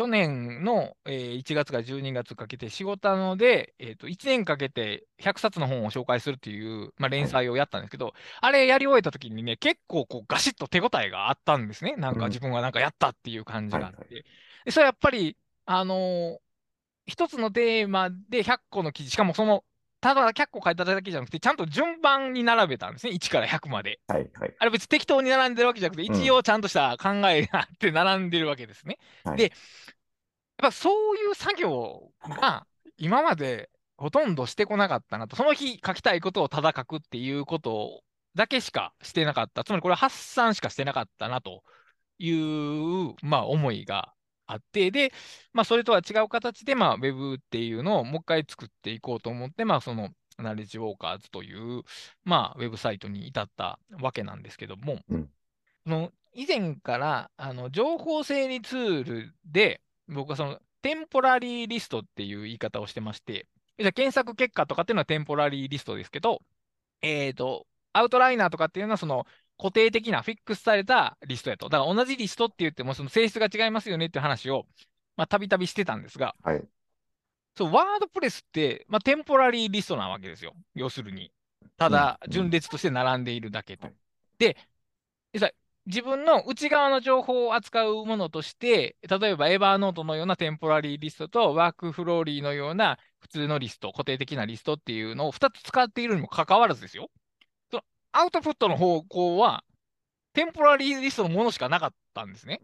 [0.00, 11.96] 去年の、えー、1月から12月かけて仕事なので、えーと、1年かけて100冊の本を紹介するっていう、まあ、連載をやったんですけど、はい、あれやり終えた時にね、結構こうガシッと手応えがあったんですね。
[11.98, 14.24] なんか自分がなんかやったっていう感じがあって。
[14.64, 15.36] でそれやっぱり、
[15.66, 16.38] あのー、
[17.04, 19.64] 一つのテーマで100個の記事、しかもその、
[20.00, 23.12] ただ100個書いただけじゃなくて、ちゃんと順番に並べたんですね。
[23.12, 24.00] 1から100まで。
[24.08, 28.98] はいはい、あれ別に適当に並んでるわけじゃなくて、一応ちゃんとした考えがあって並んでるわけですね。
[29.24, 29.52] はい、で、やっ
[30.58, 32.66] ぱそういう作業が
[32.98, 38.02] 今までほとんどしてこなかったなと、その日書きたいことをただ書くっていうこと
[38.34, 39.64] だけしかしてなかった。
[39.64, 41.62] つまりこれ発散しかしてなかったなと
[42.18, 44.14] いう、まあ、思いが
[44.52, 45.12] あって、で、
[45.52, 51.82] まあ、それとは違う形で、まあ、ウェブっていうのをもう一回作っていこうと思って、まあ、その、ナレッジウォーカーズという、
[52.24, 55.28] まあ、ウェブサイトに至ったわけなんですけども、うん、
[55.86, 63.46] の以前からあの情報整理ツールで、僕はそのテンポラリーリストっていう言い方をしてまして、
[63.78, 66.42] じゃ検索結果とかっていうのはテンポラリーリストですけど、
[67.02, 69.26] えっ、ー、と、アウトライナーとかっていうのはその
[69.60, 71.68] 固定的なフィックスされたリストやと。
[71.68, 74.64] だから同じリストって言ってもその性質が違いますよねっていう話を、
[75.16, 76.62] まあ、たびたびしてたんですが、はい、
[77.56, 80.54] そう、ワードプレスって、まあ、テンポラリーリストなわけですよ。
[80.74, 81.30] 要するに。
[81.76, 83.88] ただ、順列として並んでいるだけと。
[83.88, 83.94] うん、
[84.38, 84.56] で、
[85.86, 97.10] 自分の内側の情報を扱うものとして、例えばエヴァーノートのようなテンポラリーリストとワークフローリーのような普通のリスト、固定的なリストっていうのを2つ使っているにもかかわらずですよ。
[98.12, 99.64] アウトプットの方向は
[100.32, 102.60] テンポラリーリストのものしかなかったんですね。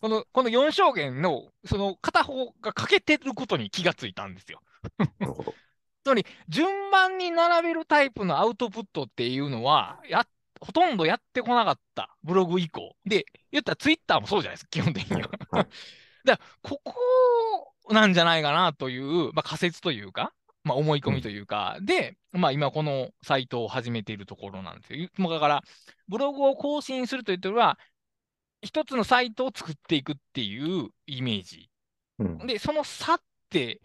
[0.00, 4.60] このこの4象限のその片方が欠けてることに気がついたんですよ。
[5.18, 5.54] なるほど。
[6.04, 10.28] つまり順番に並べるタイプのアウトプットっていうのはやっ
[10.62, 12.94] ほとんどやってこなかった、ブログ以降。
[13.04, 15.28] で、言ったらツイッターもそうじゃないですか、基本的には。
[15.50, 15.66] だか
[16.24, 20.32] ら、ここなんじゃないかなという、まあ、仮説というか、
[20.64, 25.08] まあ、思い込みというか、うん、で、まあ、今このサイトを始めているところなんですよ。
[25.30, 25.62] だから、
[26.08, 27.78] ブログを更新するというよりは、
[28.62, 31.68] 一つのサイトを作っていくっていうイメージ。
[32.18, 33.20] うん、で、その差っ
[33.50, 33.80] て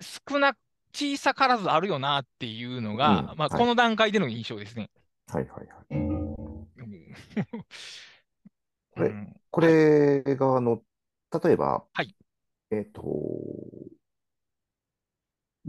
[0.00, 0.56] 少な、
[0.94, 4.90] 小さからずあるよなっていうのが、うん、まあ、この段階での印象ですね。
[5.26, 5.88] はいはいはい。
[8.90, 9.12] これ、
[9.50, 10.82] これが、あの、
[11.44, 12.16] 例えば、はい。
[12.70, 13.02] えっと、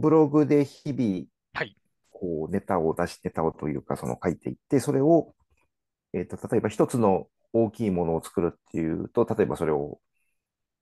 [0.00, 1.76] ブログで日々、はい。
[2.10, 5.34] こう、ネタを出し、ネタをというか、その書いていって、それを、
[6.12, 10.00] えっと、例えば一つの大きいものを作るっていうと、例えばそれを、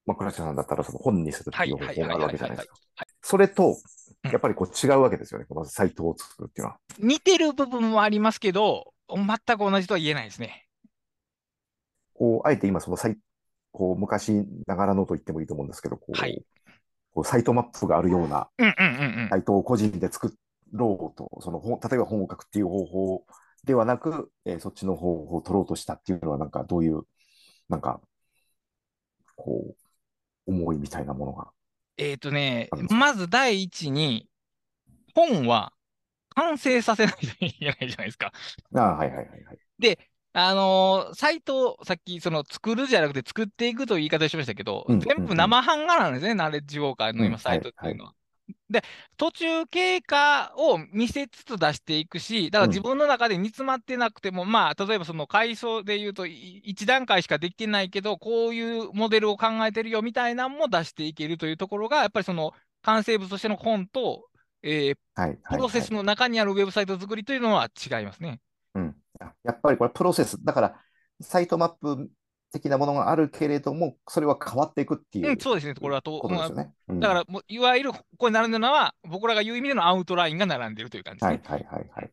[0.07, 2.77] まあ、倉下さんだったらその本にするっていう方法があるわけじゃないですか。
[3.21, 3.77] それと、
[4.25, 5.47] やっぱりこう違うわけですよね。
[5.51, 6.79] まずサイトを作るっていうのは。
[6.99, 10.67] 似てる部分もありますけど、全く同じとは言えないですね。
[12.15, 13.19] こう、あえて今そのサイ
[13.73, 14.33] こう昔
[14.67, 16.43] ながらのと言ってもいいと思うんですけど、こう、はい、
[17.15, 18.49] こうサイトマップがあるような
[19.31, 20.35] サイトを個人で作
[20.73, 23.25] ろうと、その例えば本を書くっていう方法
[23.65, 27.03] ではなく、えー、そっちの方法を取ろうとしたっていうのは、なんかどういう、
[27.69, 28.01] なんか、
[29.37, 29.75] こ
[30.47, 31.49] う、思いみたいなものが。
[31.97, 34.29] えっ、ー、とね、まず第一に、
[35.15, 35.73] 本は
[36.31, 38.33] 完成させないといけないじゃないですか。
[38.75, 39.59] あはいはいはいはい。
[39.79, 39.99] で、
[40.33, 48.13] あのー、サイトをさっき、その作るじゃなくて作っていくという言い方をしましたけど、うん、全部生版画なんですね、ナレッジウォーカーの今、サイトっていうのは。
[48.71, 48.83] で、
[49.17, 64.29] 途中経過を見せつつ出していくし、だから自分の中で煮詰まってなくても、うん、まあ、例えばその階層で言うと、1段階しかできてないけど、こういうモデルを考えてるよみたいなのも出していけるというところが、やっぱりその完成物としての本と、
[64.63, 68.41] えーはい、プロセスの中にあるウェブサイト作りというのは違いますね。
[68.75, 68.97] うん、
[69.45, 70.81] やっぱりこれプロセス、だから
[71.21, 72.11] サイトマップ
[72.53, 76.19] 的なものがあるけれども、それは変わっていくっていう、うん、そうですね、これはと。
[76.19, 76.73] ことですよね。
[76.89, 81.43] うん、だからもう、いわゆるここに並んでるのは、僕らが言う意味でのアウトラインが並んでるという感じですね。
[81.45, 82.11] はいはいはいはい。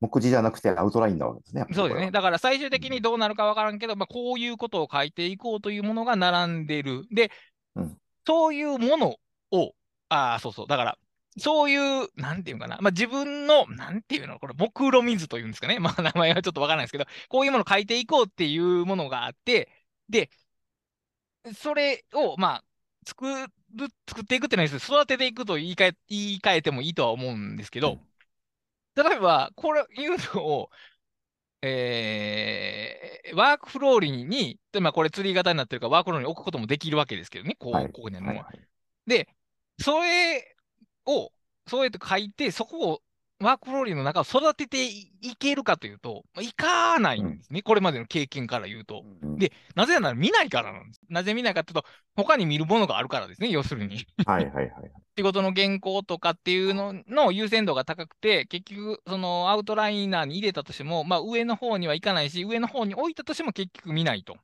[0.00, 1.66] 目次じゃなくてアウトラインなわけですね。
[1.72, 2.10] そうですね。
[2.10, 7.06] だから最終的にどうなるかわからんけど、まあ、こういうことを書いていこうというものが並んでる。
[7.12, 7.30] で、
[7.74, 9.16] うん、そういうもの
[9.50, 9.74] を、
[10.08, 10.66] ああ、そうそう。
[10.66, 10.98] だから、
[11.38, 15.78] そういう、なんていうかな、まあ、自分の、なんていうの、これ、目論見図というんですかね。
[15.80, 19.70] まあ、名前はちょっとわからないですけど、こういうものを書いていこうっていうものがあって、
[20.08, 20.30] で、
[21.54, 22.64] それを、まあ、
[23.06, 27.98] 作る、作っていくってのは育てていくと言い換え、言い換えてもいいとは思うんですけど、
[28.96, 30.70] 例えば、これいうのを、
[31.62, 38.44] えー、ワークフローリーに、まあ、これツリー型になってるから、ワークフローリーに置くこともできるわけですけどね、こう、はい、ここにあるのは。
[38.44, 38.60] はい、
[39.06, 39.28] で、
[39.78, 40.56] それ
[41.06, 41.32] を、
[41.66, 43.02] そうやって書いて、そこを
[43.40, 49.02] ワークフローリーの中を育てていけるかというと、いかないんですね、うん、これまでの経験から言うと。
[49.22, 51.00] うん、で、なぜなら見ないからなんです。
[51.08, 51.84] なぜ見ないかというと、
[52.16, 54.06] 他に見るものがあるからですね、要するに。
[54.26, 54.70] はいはいはい。
[55.16, 64.36] 仕事の原稿とかっていうのの優先度が高くて、結局、そのアウトライナーに入れたとしても、まあ、上の方にはいかないし、上の方に置いたとしても結局見ないと。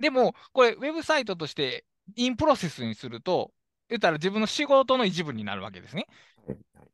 [0.00, 1.84] でも、これ、ウェブサイトとして
[2.16, 3.52] インプロセスにすると、
[3.88, 6.06] 言ったら自分の仕事の一部になるわけですね。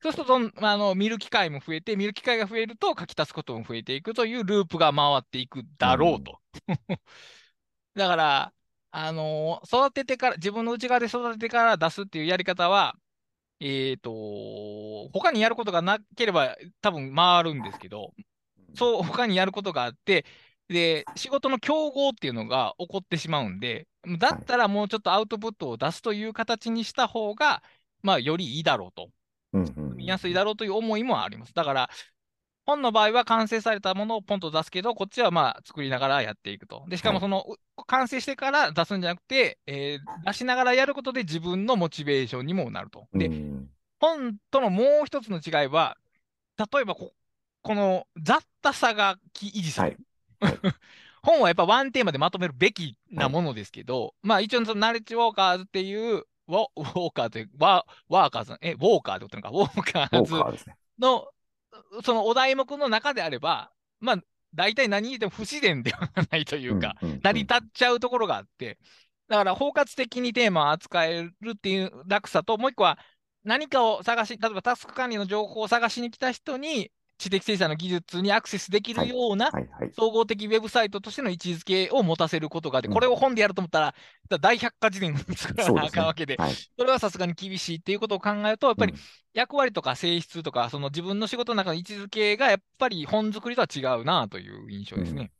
[0.02, 6.40] そうするとあの、見る機会も増えて、見る機会が増えると書き足すことも増えていくというループが回っていくだろうと。
[6.68, 6.76] うん、
[7.94, 8.52] だから、
[8.92, 12.96] あのー、育ててから、自分の内側で育ててから出すっていうやり方は、
[13.60, 18.14] えっ、ー、と、他にやることがなければ多分回るんですけど、
[18.74, 20.24] そう、他にやることがあって、
[20.68, 23.86] で、仕事の競合っていうのが起こってしまうんで、
[24.18, 27.62] だったらもうちょっとアウトプットを出すという形にした方が、
[28.02, 29.10] まあ、よりいいだろうと。
[29.96, 31.54] 見やすいだろうという思いもあります。
[31.54, 31.90] だから、
[32.64, 36.84] 本の場合は完成されたものをポンと出すけど、こっちはまあ作りながらやっていくと。
[36.88, 43.08] で、しかもその、はい、完成してから出すんじゃなくて、えー、出しながらやることで自分のモチベーションにもなると。
[43.12, 43.30] で、
[43.98, 45.96] 本とのもう一つの違いは、
[46.58, 47.12] 例えばこ、
[47.62, 49.98] この雑多さが維持される。
[50.40, 50.72] はいはい
[51.22, 60.34] 本はやっぱワンテーマでまとめるべきなものですけど、はい、まあ一応そのナレッジウォーカーズっていうウォーカーというワワーカーズ、え、ウォーカーってことなのか、ウォーカーズ
[60.98, 64.16] の、ね、そのお題目の中であれば、まあ
[64.54, 68.78] 大体何言っても不自然ではないというか、成り立っちゃうところがあって、
[69.28, 72.98] だから包括的にテーマを扱えるっていう楽さと、もう一個は
[73.44, 79.50] 何かを探し、例えばタスク管理の情報を探しに来た人に、知的生産の技術にアクセスできるような
[79.94, 83.94] 総合的ウェブサイトとしての位置づけを持たせることがこれを本でやると思ったら、
[84.40, 86.36] 大百科事典を作らなあかんわけで、
[86.78, 88.94] それはさすがに厳しいっていうことを考えると、やっぱり
[89.34, 95.30] 役割とか性質とか、その自分の仕事の中の位置づけがやっぱり本作りとは違うなという印象ですね。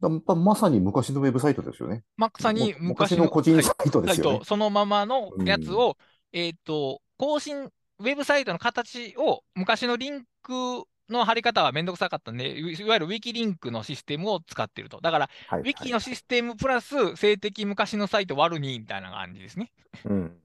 [0.00, 2.04] まさに昔のウェブサイトですよね。
[2.16, 4.40] まさに昔の個人サイトですよね。
[4.44, 5.96] そのままのやつを、
[6.32, 15.00] えっ、と、更新ウェブサイトの形を昔のリンクの貼り方はめんどくさかったんで、いわゆるウィキリンクのシステムを使っていると。
[15.00, 19.72] だから、はい、ウィキのシステムプラス性的昔のサイト割る2みたいな感じですね。
[20.04, 20.42] うん。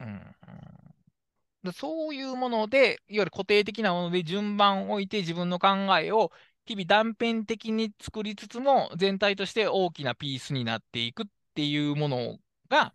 [0.00, 0.04] う
[1.70, 5.68] ん、そういうもので、いわゆる固定的なもので順番を置いて自分の考
[5.98, 6.30] えを
[6.66, 12.36] 日々断片的に作りつつも全体として大きなピースになっていくっていうもの
[12.68, 12.92] が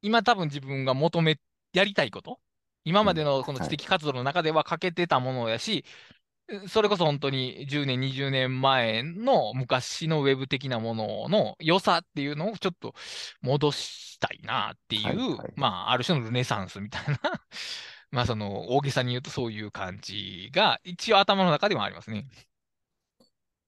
[0.00, 1.36] 今多分自分が求め
[1.72, 2.40] やりたいこと、
[2.84, 5.84] 今までのその知的活動の中では欠けてたものやし、
[6.68, 12.94] それこそ本当に10年、20年前の昔のウェブ的なものの良さっていうのをちょっと
[13.40, 15.52] 戻したいなっていう、はいはい。
[15.56, 17.18] まあ、ある種のルネサンスみたいな。
[18.10, 22.26] まあ、その、大げさに言うとそういう感じが、一応頭の中でもありますね。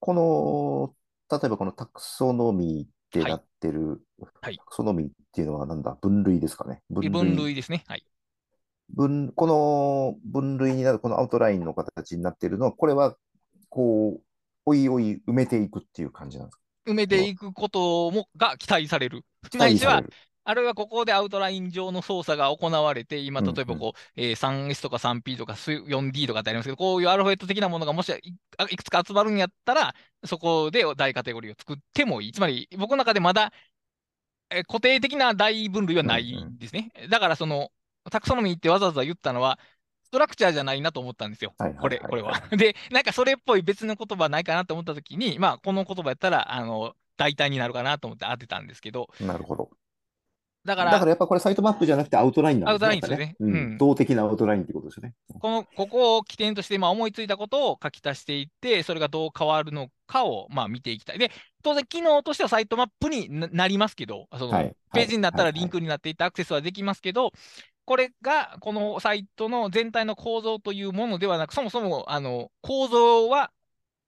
[0.01, 0.13] こ
[1.29, 4.01] の、例えばこのタクソノミーってはいなってる、
[4.41, 6.81] はいタクソノミーっていうのはなんだ、分類ですかね？
[6.89, 7.83] 分分類ですね。
[7.87, 8.05] はい。
[8.89, 13.15] 分この分類になる、このアウトラインの形になっているのは、これは、
[13.69, 14.21] こう、
[14.65, 16.61] おいおい埋めていくっていう感じなんですか？
[16.91, 19.23] 埋めていくことも、が期待される。
[19.49, 20.13] 期ないしは待される。
[20.45, 28.13] あるいはここでアウトライン上の操作が行われて、今、うん例えばこう、えー 3S とか 3P とか 4D とかってありますけど、こういうアルファベット的なものがもしい
[28.57, 32.31] あいくつか集まるんやったら、そこで大カテゴリーを作ってもいい。
[32.31, 33.53] つまり、僕の中でまだ、
[34.49, 36.91] えー固定的な大分類はないんですね。
[37.09, 37.71] だから、その、
[38.11, 39.59] タクソノミーってわざわざ言ったのは、
[40.03, 41.55] ストラクチャーじゃないなと思ったんですよ。
[41.79, 42.39] これ、はいこれは。
[42.51, 49.71] で、なんかそれっぽい別の言葉ないかなと思ったときに、まあ、この言葉やったら、あの、代替になるかなと思って当てたんですけど、なるほど。
[50.65, 52.87] だからだから、やっぱこれサイトマップじゃなくてアウトラインなんですね。
[52.87, 55.13] アウトラインですよねうんうん動的なアウトラインってことですよね。
[55.39, 61.19] この、ここを起点として、まあ、思いついたことを書き足していって、それがどう変わるのかを、まあ、見ていきたい。
[61.19, 61.31] で、
[61.63, 67.31] 当然、機能としてはサイトマップにななりますけど、そのはいページになったらはいリンクになっていってアクセスはできますけど、
[67.85, 73.49] これが、このサイトの全体の構造というものではなく、そもそも、あの、構造はん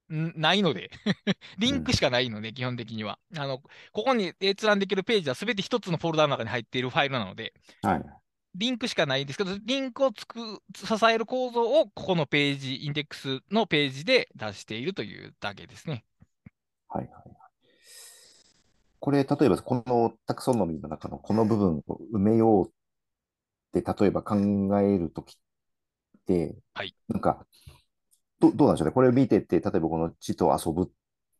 [0.08, 0.90] ないので、
[1.58, 3.18] リンクしかないので、基本的には。
[3.36, 7.52] あの、ここに閲覧できるページは全て一つのフォルダの中に入っているファイルなので、
[7.82, 8.04] はい。
[8.54, 16.04] リンクしかないですけど、リンクをつく支える構造をここのページ、インデックスのページで出しているというだけですね。
[16.88, 17.36] はいはいはい。
[18.98, 24.36] これ、例えばこのタクソノミーの中のこの部分を埋めようって、例えば考
[24.80, 25.36] えるときっ
[26.26, 27.46] て、はいなんか、
[28.40, 28.92] ど、どうなんでしょうね。
[28.92, 30.90] これを見てて、例えばこの地と遊ぶ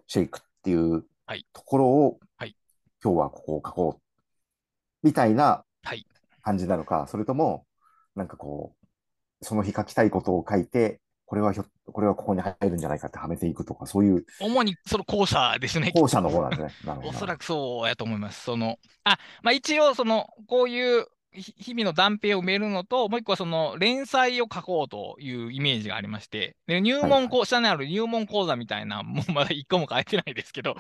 [0.07, 2.57] シェイクっていうはいところを、はい
[3.05, 6.05] 今日はここを書こうみたいなはい。
[6.43, 7.67] 感じなのか、それとも、
[8.15, 15.93] なんかこう、その日書きたいことを書いて、これはひょこれはここに入るんじゃないかってはめていくとか、そういう主にその後者ですね。
[15.95, 16.73] 後者の方なんですね。
[16.85, 17.09] なるほど。
[17.11, 18.45] おそらくそうやと思います。
[18.45, 30.77] その、あ、まあ一応、その、こういうひ日々の断片を埋めるのと、もう一個はその、連載を書こうというイメージがありまして、で入はい門講、下にある入門講座みたいな、もうまだ一個も書いてないですけど、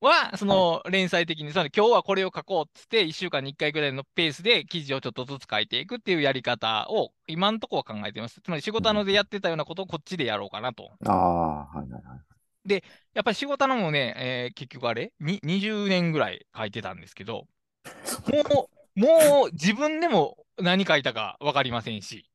[0.00, 8.40] は、その連載的に、その今日はこれを書こうっつって、1週間に1回ぐらいのペースで記事をちょっとずつ書いていくっていうやり方を、今のところは考えています。
[8.40, 10.90] つまり仕事のでやってたようなことをこっちでやろうかなと。
[11.06, 12.82] ああ、はいはいはい。
[13.14, 15.12] やっぱり仕事のもね、えー結局あれ？
[15.20, 17.46] に、20年ぐらい書いてたんですけど、
[18.50, 22.28] もう、もう自分でも何書いたか分かりませんし。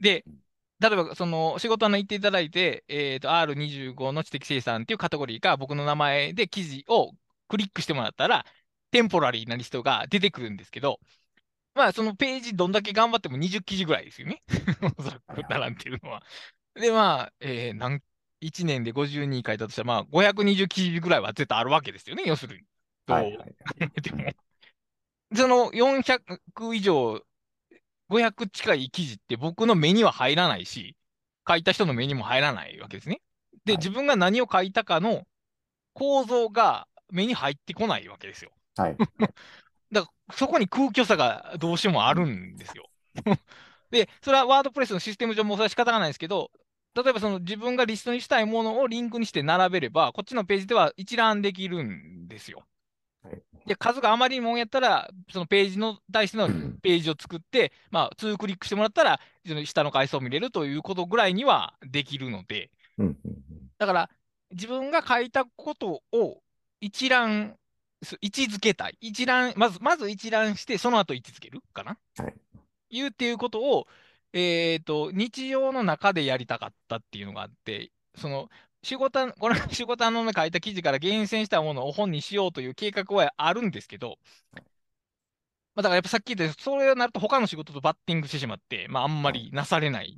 [0.00, 0.24] で、
[0.80, 7.12] 例えば、その仕事の言っていただいて、えーと、R25 の知的生産っていうカテゴリーが僕の名前で記事を
[7.48, 8.44] クリックしてもらったら、
[8.90, 11.00] テンポラリーなリストが出てくるんですけど、
[11.74, 14.42] まあ、そのページどんだけ頑張っても20記事ぐらいですよね。
[14.98, 16.22] おそらく並んでるのは。
[16.74, 18.02] で、まあ、えー、なん
[18.40, 22.62] 1年で52書いたとしたら、まあ、520記事ぐらいは絶対あるわけですよね、要するに。
[23.06, 24.02] どうはいはいはい。
[24.02, 24.30] でも、
[25.34, 26.20] その400
[26.74, 27.20] 以上、
[28.08, 30.96] 500近い記事って僕の目には入らないし、
[31.48, 33.20] 書いた人の目にも入らないわけですね。
[33.64, 35.24] で、はい自分が何を書いたかの
[35.92, 38.50] 構造が目に入ってこないわけですよ。
[38.76, 38.96] はい。
[39.92, 42.88] だから、そこに空虚さがどうしてもあるんですよ。
[43.90, 46.50] で、それはワードプレスのシステム上もそれは仕方がないですけど、
[46.94, 52.64] 例えばその自分がリストにしたいものをリンクにして並べれば、こっちのページでは一覧できるんですよ。
[53.26, 63.16] はいで、数があまりにもんやったら、そのページの対してのうんページを作って、まあ、2クリックしてもらったら、その下の階層を見れるということぐらいにはできるので、うんうん
[63.78, 64.10] だから、
[64.52, 66.40] 自分が書いたことを
[66.80, 67.56] 一覧、
[68.04, 68.96] す位置づけたい。
[69.00, 71.98] 一覧、まず、まず一覧して、その後位置づけるかな？
[72.18, 72.34] はい。
[72.90, 73.88] いうっていうことを、
[74.32, 78.48] えっと、日常の中でやりたかったっていうのがあって、その、
[78.82, 84.18] 仕事、 この仕事の書いた記事から厳選したものを本にしようという計画はあるんですけど、
[85.74, 90.16] まあ、だからやっぱさっき言った、それになると他の仕事とバッティングしてしまって、まあ、あんまりなされない。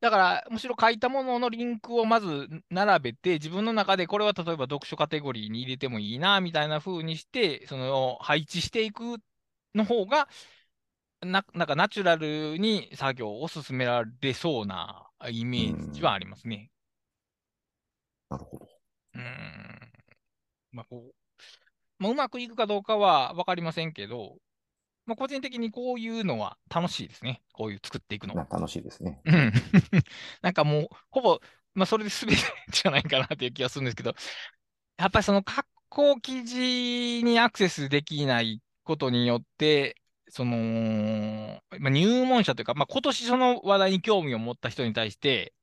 [0.00, 9.18] だから、むしろ書いたもののリンクをまず並べて、自分の中でこれは例えば読書カテゴリーに入れてもいいな、みたいな風にして、その配置していく
[9.74, 10.28] の方が、
[11.22, 16.70] ななんかナチュラルに作業を進められそうなイメージはありますね。
[18.30, 18.68] なるほど。
[19.14, 19.24] うーん。
[20.72, 21.14] まあ、こう、
[21.98, 24.36] まあ、うまくいくかどうかは分かりませんけど、
[25.06, 27.42] まあ、個人的にこういうのは楽しいですね。
[27.52, 28.34] こういう作っていくの。
[28.34, 29.20] 楽しいですね。
[29.24, 29.52] うん。
[30.42, 31.40] なんかもう、ほぼ、
[31.74, 32.36] まあ、それで全て
[32.72, 34.14] じゃないかなという気がするんですけど、
[34.98, 39.96] やっぱりその格好記事にアクセスできないことによって、
[40.28, 45.54] その、まあ、入門者というか、まあ、今年その話題に興味を持った人に対して、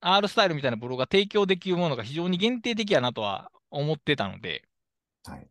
[0.00, 4.64] R スタイルみたいなブログが提供できるものが非常に限定的やなとは思ってたので、
[5.24, 5.46] はい、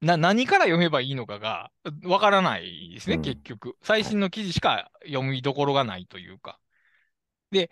[0.00, 1.70] な、何から読めばいいのかが
[2.04, 3.76] わからないですね、うん、結局。
[3.82, 6.58] 最新の記事しか読みどころがないというか。
[7.50, 7.70] で、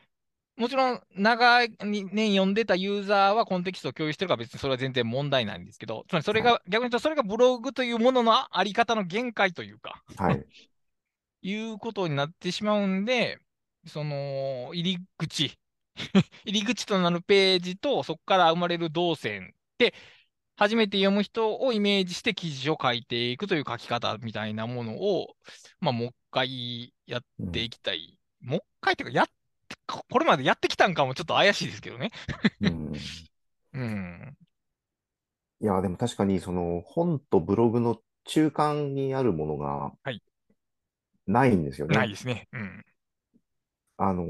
[0.59, 10.45] もちろん、長い年読んでたユーザーはコンテキストを共有してるから別にそれは全然問題ないんですけど、つまりそれが、はい、逆に言うとそれがブログというもののあり方の限界というか、はい。
[11.43, 13.39] いうことになってしまうんで、
[13.87, 15.57] その、入り口、
[16.45, 19.95] 入り口となるページと、そこから生まれる動線で、
[20.57, 25.37] 初めて読む人をイメージして記事を書いていくという書き方みたいなものを、
[25.79, 28.19] まあ、もう一回やっていきたい。
[28.43, 29.27] うん、もう一回っていうか、やっ
[29.87, 32.11] これまでやってきたんかもちょっと怪しいですけどね。
[32.61, 32.93] うん。
[33.75, 34.37] うん。
[35.61, 40.23] いや、でも確かに、その、本とブログの中間にあるものが、はい。
[41.27, 41.95] ないんですよね。
[41.95, 42.49] ないですね。
[42.53, 42.85] うん。
[43.97, 44.27] あの、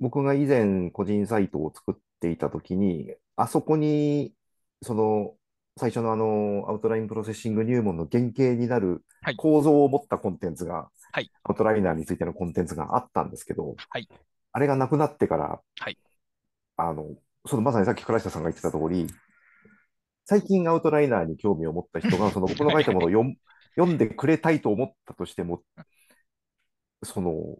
[0.00, 4.34] 僕が以前個人サイトを作っていたときに、あそこに、
[4.82, 5.34] その、
[5.76, 9.04] 最初のあの、アウトラインプロセッシング入門の原型になる
[9.36, 14.08] 構造を持ったコンテンツが、はい、アウトライナーについてのコンテンツがあったんですけど、はい、
[14.52, 15.98] あれがなくなってから、はい、
[16.76, 17.08] あの、
[17.46, 19.08] そのまさにさっき倉下さんが言ってた通り、
[20.26, 23.36] 最近アウトライナーに興味を持った人が、その僕の書いたものを読
[23.76, 25.62] 読んでくれたいと思ったとしても、
[27.02, 27.58] その、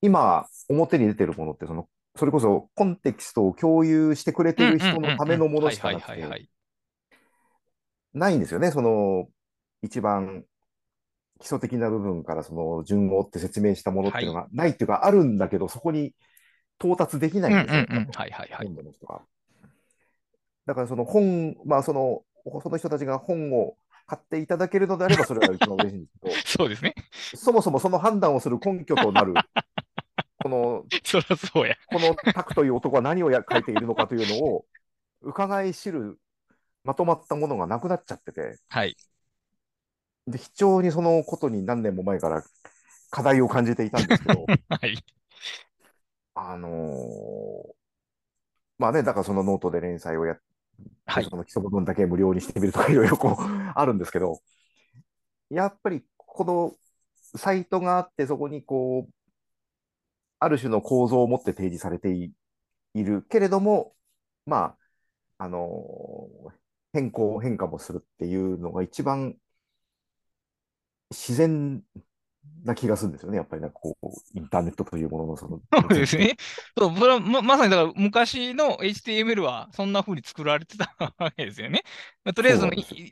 [0.00, 6.48] 今、表に出てるものって、その、それこそコンテキストを共有してくれてる人のためのものしかなくて、
[8.14, 9.28] ないんですよね、その、
[9.82, 10.44] 一番
[11.38, 16.14] 基礎的な部分からその順を追って説明したものっていうのがないっていうか、あるんだけど、そこに
[16.80, 18.70] 到達できないんですよ、はいはいはい。
[18.70, 19.22] の人が。
[20.66, 22.22] だからその本、まあその、
[22.62, 26.94] その人たちが本を買っていただけるのであれば、それは一番嬉しいんですけど、 そうですね。
[27.12, 29.34] そもそもその判断をする根拠となる、
[30.42, 31.76] この、 そそうや。
[31.86, 34.64] このタクという男は何をや書いているのかというのを、
[35.20, 36.18] 伺い知る、
[36.84, 38.96] まとまったものがなくなっちゃってて、はい。
[40.26, 42.42] で、非常にそのことに何年も前から
[43.10, 44.96] 課題を感じていたんですけど、 はい。
[46.34, 47.74] あのー、
[48.78, 50.40] まあね、だからそのノートで連載をやっ
[51.06, 53.34] はい、その基礎部分だけ無料にしてみるとかいろいろこう
[53.74, 54.40] あるんですけど、
[55.50, 56.76] やっぱりこの
[57.36, 59.12] サイトがあって、そこにこう、
[60.38, 62.32] ある種の構造を持って提示されてい
[62.94, 63.96] るけれども、
[64.46, 64.76] ま
[65.38, 66.52] あ、あのー、
[66.98, 69.36] 変更、変化もするっていうのが一番
[71.10, 71.82] 自然
[72.64, 73.36] な気がするんですよね。
[73.36, 75.60] やっぱりなんかこう、インターネットというもののその。
[75.80, 76.36] そうですね。
[76.76, 81.82] そう、それはま、まさにだから昔の HTML はそんな風に作られてたわけですよね。
[82.24, 82.66] まあ、とりあえず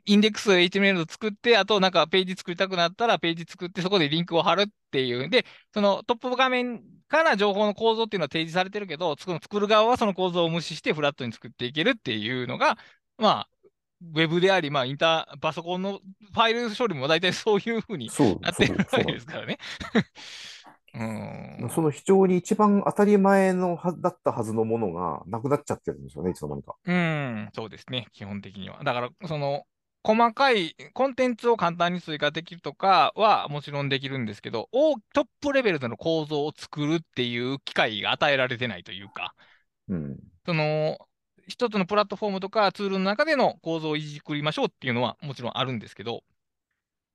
[0.04, 5.30] インデックス HTML を作って、あとなんかページ作りたくなったらページ作ってそこでリンクを貼るっていう。
[5.30, 12.78] で、そのトップ画面から情報の構造っていうのは提示されてるけど、作る側はその構造を無視してフラットに作っていけるっていうのが、
[13.18, 13.48] まあ、
[14.02, 16.00] ウェブであり、まあ、インター、パソコンの
[16.32, 19.26] ファイル処理も大体そういうふうになってるわけです。
[19.26, 19.58] からね。
[20.94, 26.74] うんその非常に一番当たり前のはだったはずのものがなくなっちゃってるんですよね、いつの間にか。
[26.86, 28.82] うん、そうですね、基本的には。
[28.82, 29.64] だから、その、
[30.02, 34.68] 細かいコンテンツを簡単に追加できるとかはもちろんできるんですけど、
[35.12, 39.34] トップレベルでの構造を作るっていう機会が与えられてないというか、
[39.88, 40.16] うん、
[40.46, 40.96] その、
[41.46, 46.22] 一つのプラットフォームとかツールの中での構造をいじくりましょうっていうのはもちろんあるんですけど、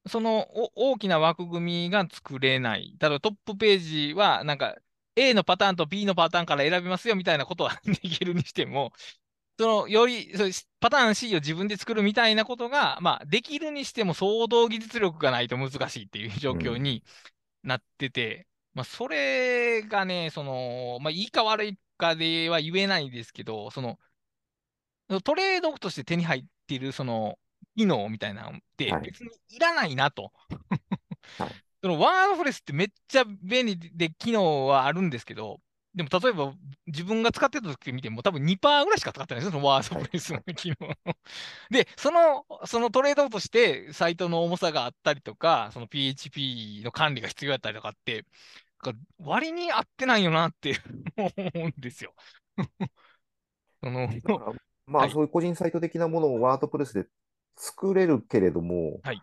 [0.07, 2.95] その大きな枠組みが作れない。
[2.99, 4.75] 例えばトップページはなんか
[5.15, 8.93] A のパターンと B のパターンから選びますよみたいなことはできるにしても、
[9.59, 10.45] そのよりそ
[10.79, 17.03] パターン C を自分で作るみたいなことが、まあ、できるにしても相当技術力がないと難しいっていう状況に
[17.63, 23.99] なってて、うん、まあ、それがね、その、まあ、いいか悪いかでは言えないですけど、その、
[25.19, 27.37] トレードとして手に入っているその
[27.75, 30.31] 機能みたいなのって別にいらないなと。
[31.37, 31.49] はい、
[31.81, 35.59] そのワードプレスってめっちゃ便利で機能はあるんですけど、
[35.93, 36.53] でも例えば
[36.87, 40.75] 自分が使ってた時見ても多分2%ぐらいしか使ってないですよ、そのワードプレスの機能。
[41.69, 48.25] で、その、そのトレードとしてサイトの重さがあったりとか、その PHP の管理が必要だったりとかって、
[49.19, 50.79] 割に合ってないよなって
[51.17, 52.13] 思うんですよ。
[53.83, 54.07] その
[54.91, 57.07] まあ、そういう個人サイト的なものをワードプレスで
[57.55, 59.21] 作れるけれども、はい、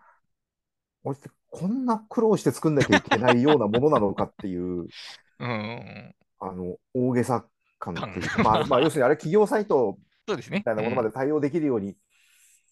[1.03, 4.87] 俺ってこんな苦労して作んなきゃいけないようなものなのかっていう、
[5.39, 7.45] うん、あの、大げさ
[7.79, 9.97] 感っていうか、まあ、まあ、要するにあれ企業サイト
[10.27, 10.59] そうですね。
[10.59, 11.95] みたいなものまで対応できるように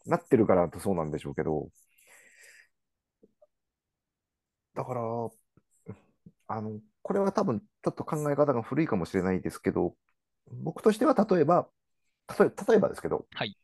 [0.06, 1.70] なってるからとそうなんでしょうけど、
[4.76, 5.02] だから、
[6.48, 9.96] あの、これは多分ちょっと考え方が古いかもしれないですけど、
[10.52, 11.68] 僕としては例えば、
[12.40, 13.58] 例えばですけど、はい。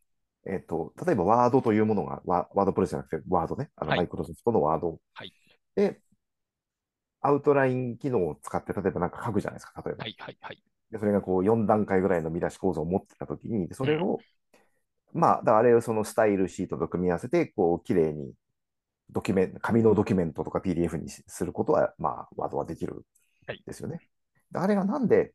[0.46, 5.00] えっ、と、例えばワードというものが、ワワードプレスじゃなくてワードね、あの、マイクロソフトのワード。
[5.14, 5.34] はい。
[5.76, 6.02] で、
[7.22, 10.04] アウトライン機能を使って、例えばなんか書くじゃないですか、例えば。
[10.04, 10.64] はい、はい、はい。
[10.92, 14.20] で、それがこう4段階ぐらいの見出し構造を持ってたときに、それを、
[15.14, 18.34] うん、まあ、だあれをそのスタイルシートと組み合わせて、こう、綺麗に
[19.10, 23.02] ドキュメント、紙のドキュメントとか PDF にすることは、まあ、ワードはできるん
[23.66, 24.02] ですよね。
[24.54, 25.34] はい、あれがなんで、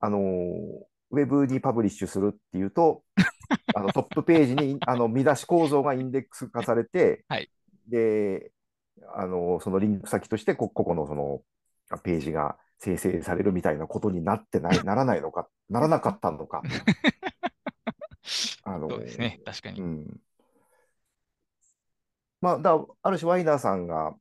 [0.00, 0.22] あのー、
[1.10, 3.02] ウェブにパブリッシュするっていうと、
[3.74, 7.50] あのトップページにあの見出し構造がインデックス化されて、はい、
[7.88, 8.52] で、
[9.14, 11.42] あのそのリンク先としてこ、ここのその
[12.02, 16.62] ページが生成されるみたいなことになってない、 ならないのか、ならなかったのか。
[18.64, 19.80] あのそうですね、確かに。
[19.80, 20.20] うん、
[22.40, 24.14] まあ、だある種、ワイナーさんが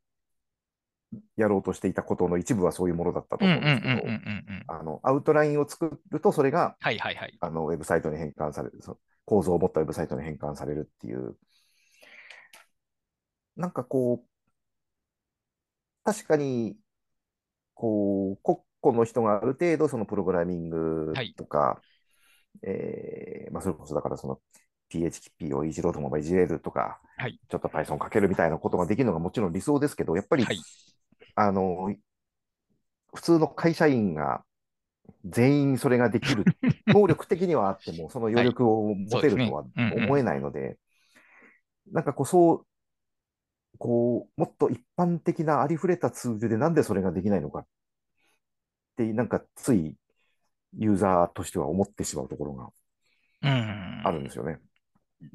[1.37, 8.79] やろうとしていたことの一部はそういうものだったと思うんですけど、アウトラインを作ると、それが、はいはいはい、あのウェブサイトに変換される、
[9.25, 11.35] 構造を持ったウェブサイトに変換されるっていう、
[13.55, 14.27] なんかこう、
[16.03, 16.75] 確かに、
[17.73, 21.81] こう、個々の人がある程度、そのプログラミングとか、は
[22.63, 24.39] い、えー、まあ、それこそだからその
[24.89, 30.59] PHP をいじろうと思えばいじれるとか、はい、ちょっと Python かけるみたいなことができるのがもちろん理想ですけど、やっぱり、はい、
[31.35, 31.93] あの、
[33.13, 34.43] 普通の会社員が
[35.25, 36.45] 全員それができる、
[36.87, 39.65] 能力的にはあっても、その余力を持てるとは
[39.95, 40.77] 思えないので、
[41.91, 42.67] なんかこう、そう、
[43.77, 47.65] こう、もっと一般的なありふれたツールでなんでそれができないのかっ
[48.97, 49.95] て、なんかつい
[50.77, 52.69] ユーザーとしては思ってしまうところが
[53.41, 54.59] あるんですよね。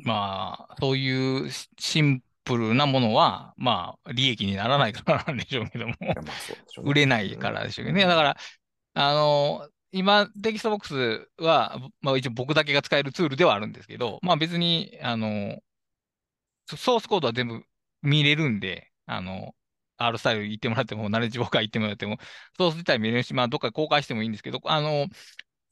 [0.05, 5.94] まあ、そういうシンプルなものは、まあ、利益にならないからなんでしょうけども、
[6.82, 8.07] 売れないからでしょうけどね。
[8.07, 8.36] だから、
[8.94, 15.59] あの、今、テキストボックスは、まあ一応僕だけが使えるツールではあるんですけど、まあ別に、あの、
[16.66, 17.62] ソースコードは全部
[18.03, 19.55] 見れるんで、あの、
[19.99, 22.18] R スタイル言ってもらっても、ナレッジウォーカー言ってもらっても、
[22.57, 25.07] ソース自体見れるし、まあどっか公開してもいいんですけど、あの、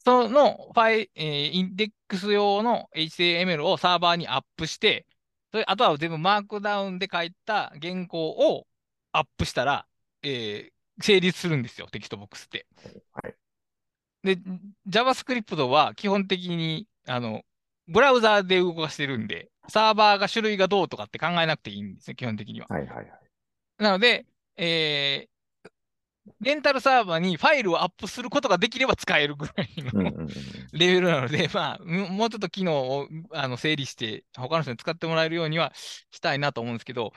[0.04, 5.06] そのファイ、えー、インデックス用の HTML をサーバーにアップして、
[5.50, 8.66] それあとは全部マークダウンで書いた原稿を
[9.12, 9.86] アップしたら、
[10.22, 12.66] えー、成立するんですよ、テキストボックスって。
[13.12, 13.34] はい、
[14.36, 14.38] で、
[14.88, 17.42] JavaScript は基本的に、あの、
[17.88, 22.66] ブラウザーで動かしてるんで、サーバーが種類がどうとかって考えなくていいんですね、基本的には。
[22.68, 23.08] はいはいはい。
[23.78, 24.26] なので、
[24.56, 25.28] え
[26.40, 30.28] レンタルサーバーにファイルをアップすることができれば使えるぐらいの
[30.72, 37.12] レベルなので、まあ、もうちょっと機能をあの整理して、他の人に使ってもらえるようにはしたいなと思うんですけど、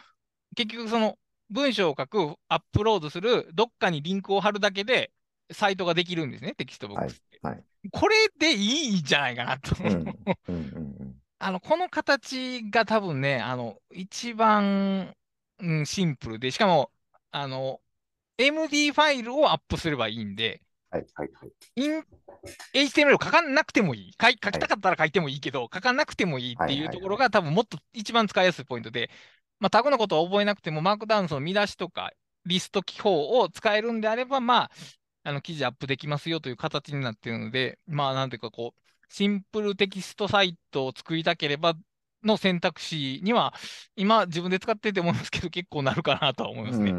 [0.55, 1.17] 結局その
[1.49, 5.11] 文章を書く、アップロードする、どっかにリンクを貼るだけで、
[5.51, 7.39] サイトができるんですね、テキストボックスって。
[7.41, 9.75] はいはい、これでいいんじゃないかなと。
[11.39, 15.15] あの、この形が多分ね、あの、一番、
[15.59, 16.91] うん、シンプルで、しかも、
[17.31, 17.79] あの、
[18.39, 20.61] MD ファイルをアップすればいいんで、
[20.91, 21.51] はいはいはい。
[22.73, 24.11] HTML を書かなくてもいい。
[24.19, 29.09] 書きたかったら書いてもいいけど、書かなくてもいいっていうところが多分もっと一番使いやすいポイントで、
[29.59, 32.11] まあ、タグのことを覚えなくても、マークダウンその見出しとか
[32.45, 34.71] リスト記法を使えるんであれば、まあ、
[35.23, 38.79] あの記事アップできますよという形になっているので、まあ、なんていうかこう、
[39.09, 41.73] シンプルテキストサイトを作りたければ
[42.23, 43.53] の選択肢には、
[43.97, 46.93] 今自分で使ってて思いますけど、結構なるかなとは思いますね。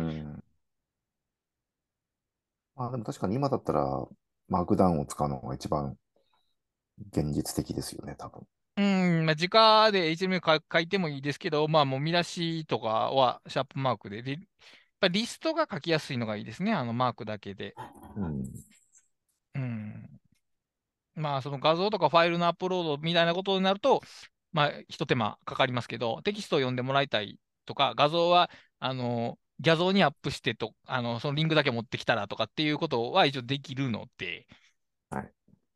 [2.81, 4.09] まあでも確かに今だったら、
[4.49, 5.99] マークダウンを使うのが一番
[7.13, 8.47] 現実的ですよね、多分。
[8.79, 8.83] う
[9.23, 10.41] ん、まあ、直で HTML
[10.73, 14.41] 書いてもいいですけど、まあもう見出しとかはシャープマークで、でやっ
[14.99, 17.75] ぱリストが書きやすいのがいいですね、あのマークだけで。
[18.17, 18.51] うん。
[19.57, 20.21] うん。
[21.17, 24.01] まあその画像とかファイルのアップロードみたいなことになると、
[24.55, 34.47] まあ一手間かかりますけど、テキストを読んでもらいたいとか、画像は、あの、画像にアップしてと、あの、そのリンクだけ持ってきたらとかっていうことは一応できるので、
[35.11, 35.31] はい。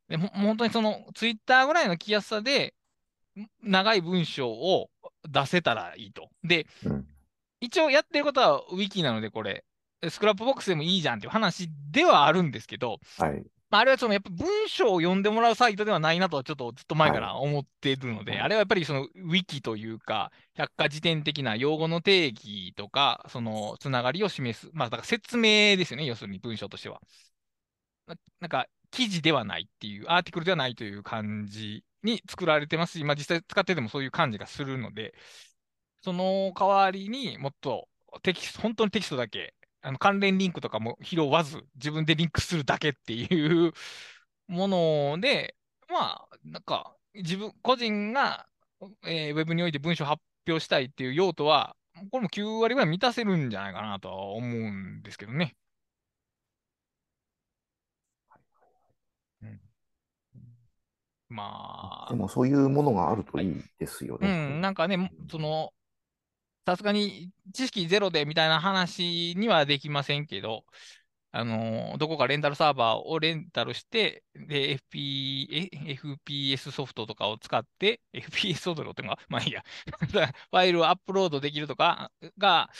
[0.08, 2.74] でも本当にそのツイッターぐらいの気やすさで、
[3.62, 4.90] 長い文章を
[5.28, 6.28] 出せたらいいと。
[6.44, 7.06] で、うん、
[7.60, 9.64] 一応やってることはウィキなので、これ、
[10.08, 13.44] スクラップボックスでもいいじゃんっていう話ではあるんですけど、はい。
[13.74, 27.00] まあ、あれはそのやっぱ文章を読んでもらうサイトではないなとはちょっとずっと前から思っているので、はいあれはやっぱりそのウィキというか、百科事典的な用語の定義とか、そのつながりを示す、まあだから説明ですよね、要するに文章としては。
[28.06, 35.14] ななんか記事ではないっていう、アーティクルではないという感じに作られてますし、まあ実際使っててもそういう感じがするので、
[36.00, 37.88] その代わりにもっと
[38.22, 39.52] テキスト、本当にテキストだけ
[39.84, 43.72] あの関連リンクとかも拾わず、自分でリンクするだけっていう
[44.48, 45.56] もので、
[45.88, 48.48] まあ、なんか、自分、個人が、
[49.04, 51.76] えーウェブにおいて文章を発表したいっていう用途は、
[52.10, 55.54] これも9割ぐらい満たせるんじゃないかなとは思うんですけどね。
[59.42, 59.60] うん
[61.28, 64.58] まあ、でもそういうものがあるといいですようね。
[64.58, 65.72] ん、なんかね、その、
[66.66, 70.64] さすがに知識ゼロでみたいな話にはできませんけど、
[71.36, 79.64] あの、どこかレンタルサーバーをレンタルして、で、FP、え FPS ソフトとかを使って、 FPS ソフトっていうのが、まあいいや、
[79.98, 82.70] ファイルをアップロードできるとかが、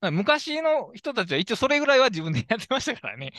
[0.00, 3.32] まあ昔の人たちは一応それぐらいは自分でやってましたからね。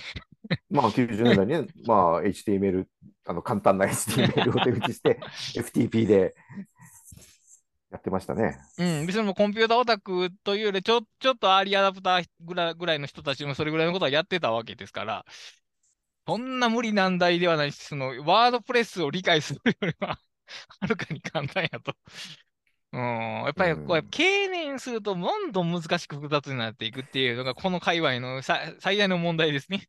[0.69, 2.85] まあ90年代にね、 まあ HTML、
[3.25, 5.19] あの簡単な HTML を手打ちして、
[5.55, 6.35] FTP で
[7.97, 8.57] やってましたね。
[8.77, 15.25] うん、別にもうコンピュータオタクというよりちょ、ちょっとアーリーアダプターぐらいぐらいの人たちもそれぐらいのことはやってたわけですから、
[16.27, 20.19] そんな無理難題ではないし、そのワードプレスを理解するよりは
[20.79, 21.95] はるかに簡単やと。
[22.93, 29.87] うん、やっぱりこう、うん経年するとどんどん難しく複雑になっていくっていうのが、この界隈のさ最大の問題ですね。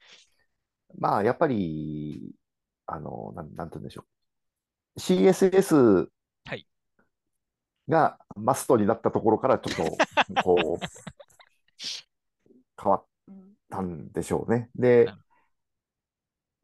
[0.97, 2.35] まあやっぱり、
[2.87, 4.07] あの、なんなんて言うんでしょ
[4.97, 5.01] う。
[5.01, 6.18] CSS はい
[7.89, 9.97] がマストになったところからちょっと、
[10.43, 10.87] こう、
[12.81, 13.05] 変わっ
[13.71, 14.71] たんでしょうね。
[14.75, 15.13] で、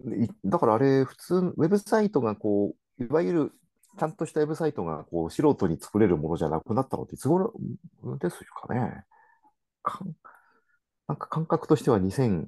[0.00, 3.52] いだからあれ、普通、ウェブサイトがこう、いわゆる
[3.98, 7.54] ちゃんとしたウェブサイトがこう素人に作れるものじゃなくなったのっていつ頃
[8.20, 9.04] ですかね。
[9.82, 10.16] かん
[11.06, 12.46] なんか感覚としては2000、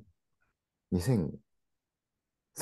[0.93, 1.39] 2003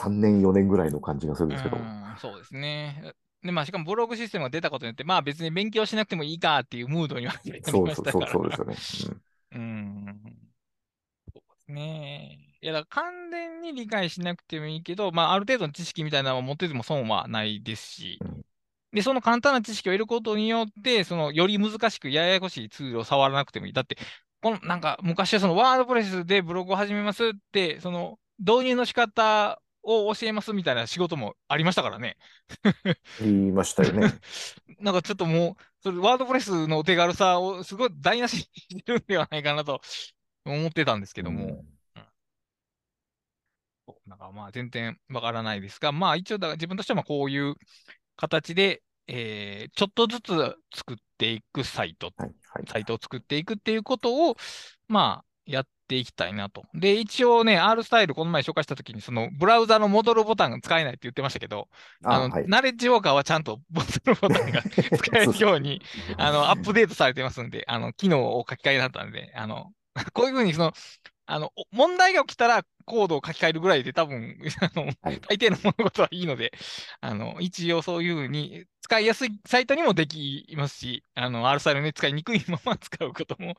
[0.08, 1.76] 年、4年ぐらいの感じがするんですけど。
[1.76, 3.14] うん、そうですね。
[3.44, 8.32] で、まあ、しかもブログシステムが出たことによって、まあ別に勉強しなくてもいいかっていうムードにはなりそうそうそうましたから。
[8.32, 9.16] そうですよね。
[9.52, 10.22] うん。
[11.34, 12.38] そうですね。
[12.60, 18.44] いや、だから完全に理解しなくてもいいけど、まあ、ある程度の知識みたいなのを持ってても損はないですし、うん
[18.92, 23.72] で、その簡単な知識を得ることによって、その、より難しくややこしいツールを触らなくてもいい。
[23.72, 23.96] だって、
[24.40, 32.16] この、なんか、昔はその、ワードプレスでブログを始めますって、その、導入の仕方を教えますみたいな仕事もありましたからね。
[33.18, 34.12] 言いましたよね。
[34.80, 39.80] なんかちょっともう、それワードプレスのお手軽さをすごい台無しにしてるんではないかなと
[40.44, 41.64] 思ってたんですけども、
[43.86, 47.54] そうなんかまあ全然わからないですが、まあ一応だから自分としてはまあこういう
[48.16, 50.32] 形で、えーちょっとずつ
[50.74, 52.66] 作っていくサイト、はい、はい。
[52.66, 54.36] サイトを作っていくっていうことを、
[54.88, 56.62] まあやっていきたいなと。
[56.74, 61.68] で、一応ね、R スタイルこの前紹介したときに、そのブラウザの戻るボタンが使えないって言ってましたけど、
[62.02, 62.48] あの、はい。
[62.48, 64.62] ナレッジウォーカーはちゃんと戻 るボタンが
[64.98, 65.82] 使えるように、
[66.16, 69.72] あの、アップデートされてますんで、あの、機能を書き換えになったんで、あの、
[70.12, 70.72] こういうふうにその、
[71.26, 76.52] あの、お問題が起きたらコードを書き換えるぐらいで多分、あの、はい大抵の物事はいいので、
[77.00, 83.54] あの、一応そういうふうに使いやすいサイトにもできますし、あの、R スタイルね、使いにくいまま使うことも、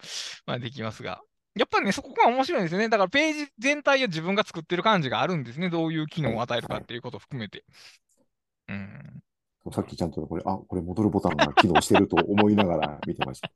[0.46, 1.22] まあできますが、
[1.56, 2.90] やっぱりね、そこが面白いんですよね。
[2.90, 5.70] だからページ全体を自分が作ってる感じがあるんですね。
[5.70, 7.64] どういう機能を与えるかっていうことを含めて。
[8.68, 9.22] うん。
[9.72, 13.50] さっきちゃんとこれ、あ、これ戻るボタンが機能してると思いながら見てました。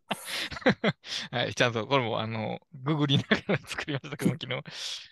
[1.32, 4.64] はい、ちゃんとこれも、あの、ググりながら作りましたけど、昨日。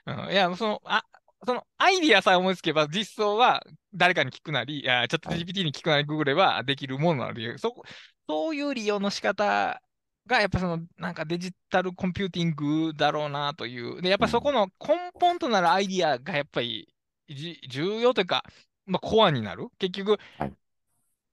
[0.05, 1.03] うん、いや、その、あ、
[1.45, 3.63] そのアイディアさえ思いつけば、実装は
[3.93, 7.83] 誰かに聞くなり、いや、ちょっとはい GPT に聞くなり、ググればできるものなので、そこ、
[8.27, 9.81] そういう利用の仕方
[10.27, 14.01] が、やっぱその、なんかデジタルコンピューティングだろうなという。
[14.01, 16.93] で、やっぱそこの根本となるアイディアが、やっぱり、
[17.29, 18.43] じ重要というか、
[18.85, 19.67] まあ、コアになる。
[19.79, 20.53] 結局、はい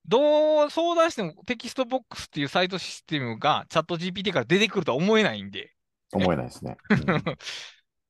[0.07, 5.73] どう相談してもテキストボックスっていうサイトシステムがチャット GPT から出てくるとは思えないんで、
[6.13, 6.77] 思えないですね。
[6.91, 7.07] うん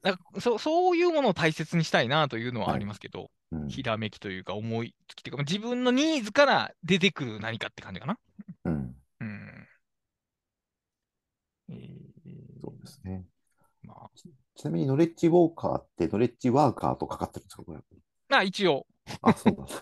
[0.02, 8.18] だからそそういうものを大切にしたいなというのはありますけど、うんひらめきというか思いつきというか、自分のニーズから出てくる何かって感じかな。
[8.64, 9.68] うん、うん。
[11.68, 12.04] えー
[12.62, 13.24] そうですね。
[13.82, 14.10] まあ、
[14.56, 17.78] ちなみに、ノレッジウォーカーって、ノレッジワーカーとかかってるんですかこれ。
[18.28, 18.86] まあ一応。
[19.20, 19.72] あ、そうなんで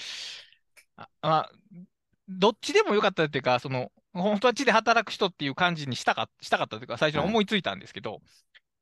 [0.00, 0.48] す。
[0.96, 1.52] あまあ、
[2.28, 8.22] どっちでもよかったっていうか、その、本当は地で働く人っていう感じにしたかしたかったというか、最初に思いついたんですけど、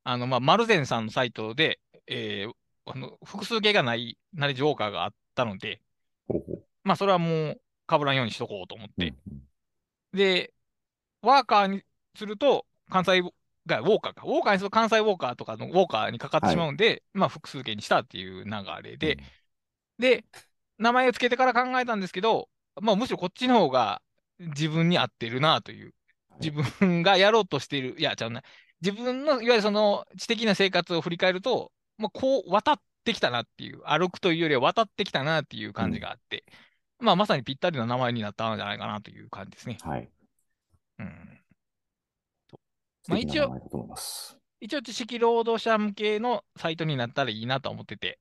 [0.03, 2.53] あの、まあ、マルゼンさんのサイトで、えー
[2.85, 5.81] あの複数形がないなりジョーカーがあったので、
[6.27, 9.09] ほうほうまあ、それはもう被らんようにしとこうと思って。
[9.09, 9.41] うんうん
[10.13, 10.53] で、
[11.21, 11.83] ワーカーに
[12.15, 13.21] すると、関西
[13.65, 14.23] が、ウォーカーか。
[14.25, 18.51] ウォーカーにすると関西ウォーカーとかのウォーカーにかかってしまうんで、まあ、複数形にしたっていう流
[18.83, 19.17] れで、
[19.99, 20.25] で、
[20.77, 22.49] 名前を付けてから考えたんですけど、
[22.81, 24.01] まあ、むしろこっちの方が
[24.39, 25.93] 自分に合ってるなという。
[26.39, 28.41] 自分がやろうとしている、いや、ちゃうな。
[28.81, 36.43] 自分の、いわゆるその知的な生活を振り返ると、まあ、こう渡ってきたなっていう、歩くというよりは渡ってきたなっていう感じがあって、
[36.99, 39.77] まあ、まさにぴったりな名前になったんじゃないかなという感じですね。
[39.83, 40.09] はい。
[40.99, 41.40] うん。
[43.03, 43.53] 素まあ一応。
[44.59, 48.19] 一応、知識労働者向けのサイトになったらいいなと思ってて。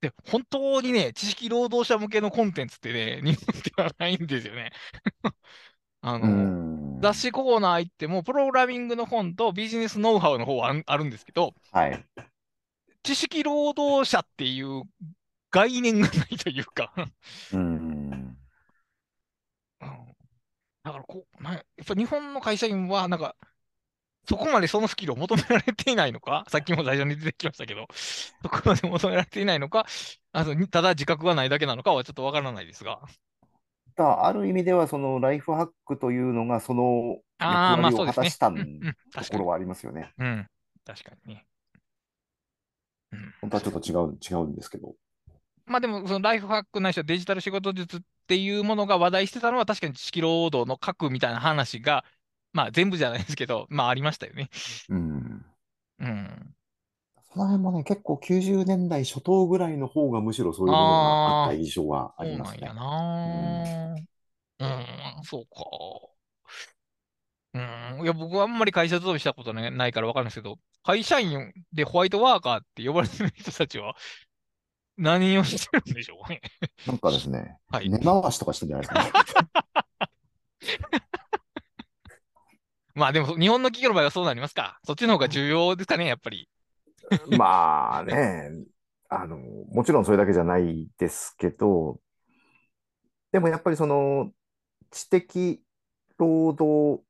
[0.00, 4.72] で、本当にね、知識労働者向けのコンテンツってね、 日本ではないんですよね。
[6.02, 7.00] あうの、ん。
[7.00, 12.04] 雑誌コーナー行っても、プログラミングの本とビジネスノウハウの方はあるんですけど、はい。
[13.02, 14.82] 知識労働者っていう
[15.50, 16.92] 概念がないというか、
[17.52, 18.36] うん。
[19.80, 20.16] うん
[20.82, 23.34] だからこう、なやっぱ日本の会社員は、なんか、
[24.28, 29.86] そこまでそのスキルを求められていないのか、 さっきも最初に出てきましたけど、そこまで求められていないのか、
[30.32, 33.00] あとにただ自覚がないだけなのかはちょっとわからないですが。
[33.96, 38.06] だある意味では、そのライフハックというのが、その役割を。
[38.06, 38.56] 果たしたと。
[39.32, 40.12] ころはありますよね。
[40.18, 40.46] うん、
[40.84, 41.46] 確かにね。
[43.12, 44.94] うん、本当はちょっと違う、違うんですけど。
[45.66, 52.04] まあでも、そのライフハックないしはデジタル仕事術っていうものが話題してたのは確かに知識労働の核みたいな話が、
[52.56, 54.48] まあ全部じゃないですけど、まあありましたよね。
[54.88, 55.44] うん。
[56.00, 56.54] うん。
[57.30, 62.74] その辺もね、結構90年代初頭ぐらいの方がむしろそういうものがあった印象はあそうりますねなんや。
[62.74, 63.94] な
[65.18, 65.64] うん、そうか。
[67.52, 73.96] うん、いや、僕はあんまり会社勤めしたことねないからわかるんですけど、会社員でホワイトワーカーって呼ばれてる人たちは
[74.96, 76.40] 何をしてるんでしょうね。
[76.86, 79.48] なんかですね、はい根回しとかしてんじゃないですか。
[82.96, 84.80] まあでも、日本の企業の場合はそうなりますか。
[84.84, 86.48] そっちの方が重要ですかね、やっぱり。
[87.28, 88.50] まあね、
[89.10, 92.00] あの、もちろんそれだけじゃないですけど、
[93.32, 94.32] でもやっぱりその
[94.90, 95.62] 知的
[96.16, 97.04] 労働、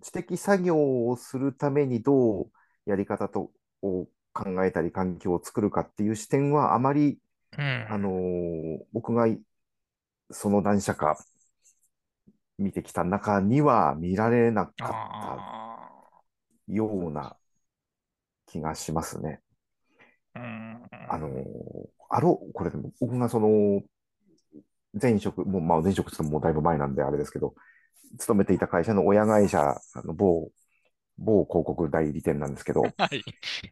[0.00, 2.50] 知的作業をするためにどう
[2.86, 3.50] やり方と
[3.82, 7.18] を考えたり環境を作るかっていう視点はあまり、
[7.58, 7.86] うん。
[7.90, 8.12] あの、
[8.92, 9.26] 僕が
[10.30, 11.18] その何社か
[12.60, 16.20] 見てきた中には見られなかったあ
[16.68, 17.36] ような
[18.44, 19.40] 気がしますね。
[21.06, 21.28] あの、
[22.08, 23.82] あろう、これでも僕がその、
[25.00, 27.54] 前職、もう、まあ前職ってももうだいぶ前なんであれですけど、
[28.18, 30.50] 勤めていた会社の親会社、あの某、
[31.18, 33.24] 某広告代理店なんですけど、 はい。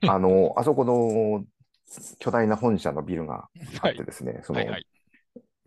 [0.07, 1.47] あの、あそこの
[2.18, 3.49] 巨大な本社のビルが
[3.82, 3.93] あはい。
[3.93, 4.66] ってですね、そのはい。
[4.70, 4.86] はい。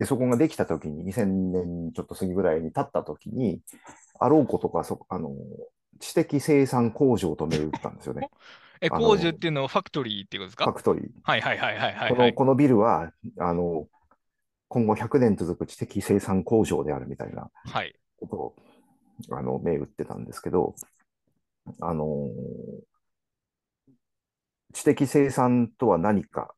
[0.02, 3.60] で、そこができたときに、2000年ちょっと過ぎぐらいに経ったときに、
[4.18, 5.30] あろうことか、そ、あの、
[6.00, 8.28] 知的生産工場と銘打ったんですよね。
[8.80, 10.64] え、工事っていうのはファクトリーっていうことですか？
[10.64, 11.10] ファクトリー。
[11.22, 12.34] はいはいはいはいはいこの、はい。
[12.34, 13.86] このビルは、あの、
[14.66, 17.94] 今後100年続く知的生産工場であるみたいなはい。
[18.16, 18.56] ことを、
[19.30, 20.74] あの、銘打ってたんですけど、
[21.78, 22.28] あの、
[24.72, 26.52] 知的生産とは何か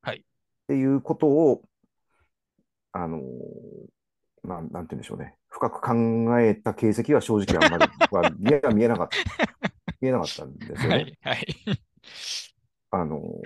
[0.00, 0.22] はいっ
[0.68, 1.62] ていうことを、
[2.96, 3.22] あの、
[4.42, 5.36] まあ、なんて言うんでしょうね。
[5.48, 9.18] 深く考えた形跡は正直あんまり僕は見え見えなかった、
[10.00, 10.88] 見えなかったんですよね。
[10.88, 11.18] はい。
[11.20, 11.46] はい。
[12.92, 13.20] あの、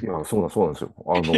[0.00, 0.94] いや、そうなん、そうなんですよ。
[1.06, 1.34] あの、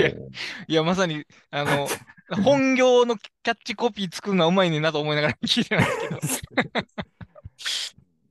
[0.69, 1.89] いやまさに、あの、
[2.45, 5.79] 本業のキャッチコピー作るのはうまいねんなと思いながら聞いてたん
[6.21, 6.71] ですけど。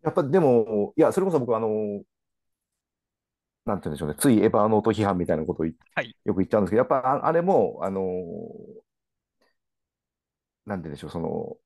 [0.04, 2.04] やっぱでも、いや、それこそ僕、あの、
[3.70, 8.02] なんて言うんでしょうね、ついエヴァーノート批判みたいなことをいはいよく言っちゃうんですけど、やっぱああれも、あの、
[10.66, 11.58] なんて言うんでしょう、その、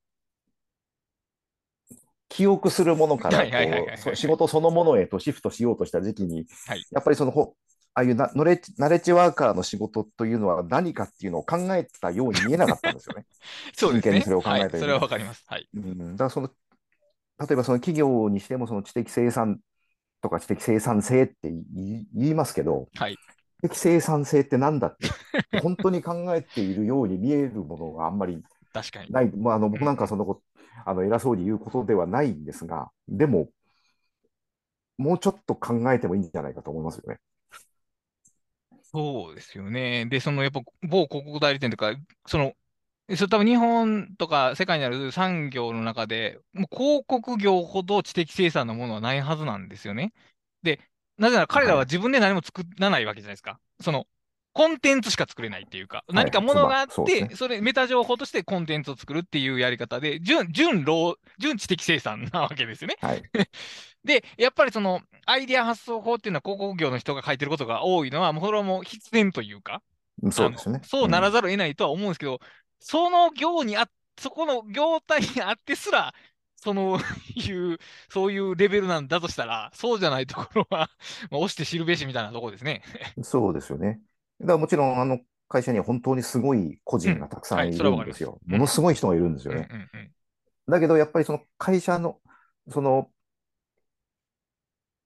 [2.30, 7.56] 記憶するものから仕事そのものへとシフトしようとした時期に、はいやっぱりそのほ、
[7.94, 13.26] ああいうなノレッジナレッジワーカーの仕事というのは何かっていうのを考えたように見えなかったんですよね。
[13.78, 14.22] そうですね。
[14.22, 15.44] それを考えたようにはい、それはわかります。
[15.46, 15.70] はい。
[15.76, 16.54] うん、だからその、例
[17.52, 19.60] えばその企業にしてもその知的生産
[20.24, 23.18] とか知的生産性って言いますけど、はい。
[23.60, 28.42] 知的生産性ってなんだって、本当に考えているように見えるものがあんまり
[28.74, 29.12] 確かに。
[29.12, 29.32] ない。
[29.36, 30.42] まあ、あの僕なんかそのこ
[30.86, 33.50] あの偉そうに言うことではないんですが、でも、
[34.98, 37.20] もうちょっと考えてもいいんじゃないかと思いますよね。
[38.84, 40.06] そうですよね。
[40.06, 41.94] で、そのやっぱ某広告代理店とか、
[42.28, 42.54] その、
[43.16, 50.14] それ多分日本とか世界にある産業の中で、もう広告業ほど知的生産のものはないはずなんですよね。
[50.64, 50.80] で、
[51.18, 53.60] なぜなら彼らははい自分で何も作らないわけじゃないですか。
[53.82, 54.08] その、
[54.54, 62.96] コンテンツしか作れないっていうか、はい何かものがあって、それ、メタ情報としてコンテンツを作るっていうやり方で、純、純労、純知的生産なわけですよね。
[63.02, 63.24] はい。
[64.06, 69.82] で、やっぱりその、アイデア発想法っていうのは広告業の人が書いてることが多いのは、もうそれはもう必然というか、
[70.32, 70.82] そうですね。
[70.84, 72.40] そうならず、ざるを得ないとは思うんですけど、
[72.84, 76.14] その業にあ、そこの業態にあってすら、
[76.58, 77.00] その
[77.36, 77.78] いう、
[78.10, 80.90] そういうレベルなんだとしたら、そうじゃないところは、
[81.32, 82.84] まあ、押して知るべしみたいなところですね。
[83.18, 84.02] うんそうですよね。
[84.42, 88.40] だからもちろん、あの会社には本当にすごい個人がたくさうんはいるんですよ。
[88.46, 89.68] うんものすごい人がいるんですようんね。
[89.72, 90.12] うんうん
[90.68, 92.20] だけど、やっぱりその会社の、
[92.70, 93.12] その、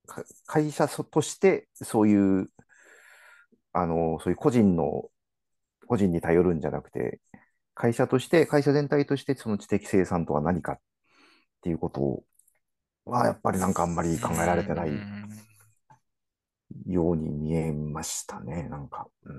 [0.05, 2.49] か会社として、そういう、
[3.73, 5.09] あの、そういう個人の、
[5.87, 7.19] 個人に頼るんじゃなくて、
[7.77, 10.79] 会社として、会社全体として、その知的生産とは何かっ
[11.61, 12.23] ていうこと
[13.05, 14.89] は、やっぱりなんかあんまり考えられてない
[16.87, 19.07] ように見えましたね、なんか。
[19.23, 19.37] うん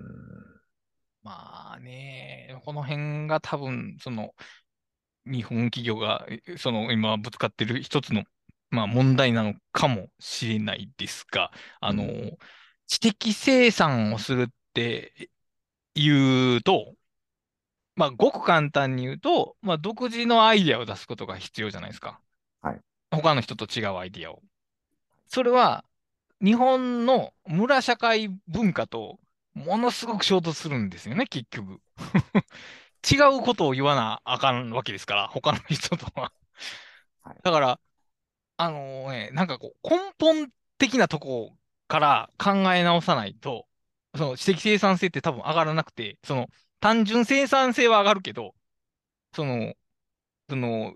[1.25, 4.35] まあね、この辺が多分、その、
[5.27, 8.23] 日本企業が、えその、今ぶつかってる一つの、
[8.71, 12.39] まあ問題なのかもしれないですが、あの、う
[12.87, 15.31] 知的生産をするって
[15.95, 16.95] 言うと、
[17.99, 22.21] まあ、ごく簡単に言うと、まあ、独自のアイデアを出すことが必要じゃないですか。
[22.63, 22.81] はい。
[23.11, 24.41] 他の人と違うアイデアを。
[25.27, 25.85] それは、
[26.41, 29.19] 日本の村社会文化と
[29.53, 31.81] ものすごく衝突するんですよね、結局。
[33.11, 36.33] 違うことを言わなあかんわけですから、他の人とは
[37.23, 37.37] はい。
[37.43, 37.81] だから、
[38.59, 41.57] あのね、なんかこう、根本的なとこ
[41.89, 43.67] から考え直さないと、
[44.15, 46.49] その知的生産性って多分上がらなくて、その
[46.81, 48.55] 単純生産性は上がるけど、
[49.35, 49.75] その、
[50.49, 50.95] その、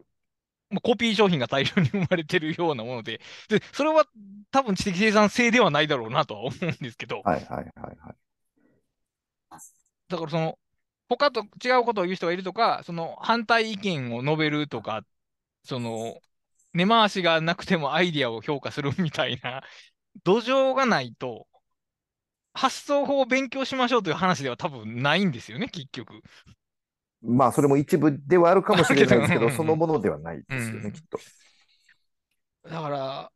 [0.71, 4.07] まあコピー商品が大量に生まれてるようなもので、で、それは
[4.51, 8.17] 多分知的生産性ではないだろうなとは思うんですけど、はいはいはいはい。
[10.09, 10.59] だからその、
[11.09, 15.03] 他と違うことを言う人がいるとか、その反対意見を述べるとか、
[15.65, 16.21] その、
[16.75, 19.63] 根回しがなくてもアイディアを評価するみたいな
[20.25, 21.47] 土壌がないと、
[22.55, 26.23] 発想法を勉強しましょうという話では多分ないんですよね、結局。
[27.23, 31.19] まあ、それも一部ではあるかもしれないですけど、 そのものではないですよね、うんきっと。
[32.69, 33.33] だから、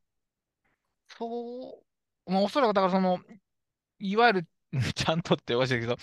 [1.09, 1.83] そ
[2.27, 3.21] う、まあ、おそらくだからその、
[3.99, 4.49] いわゆる、
[4.95, 5.97] ちゃんとっておかしいけど、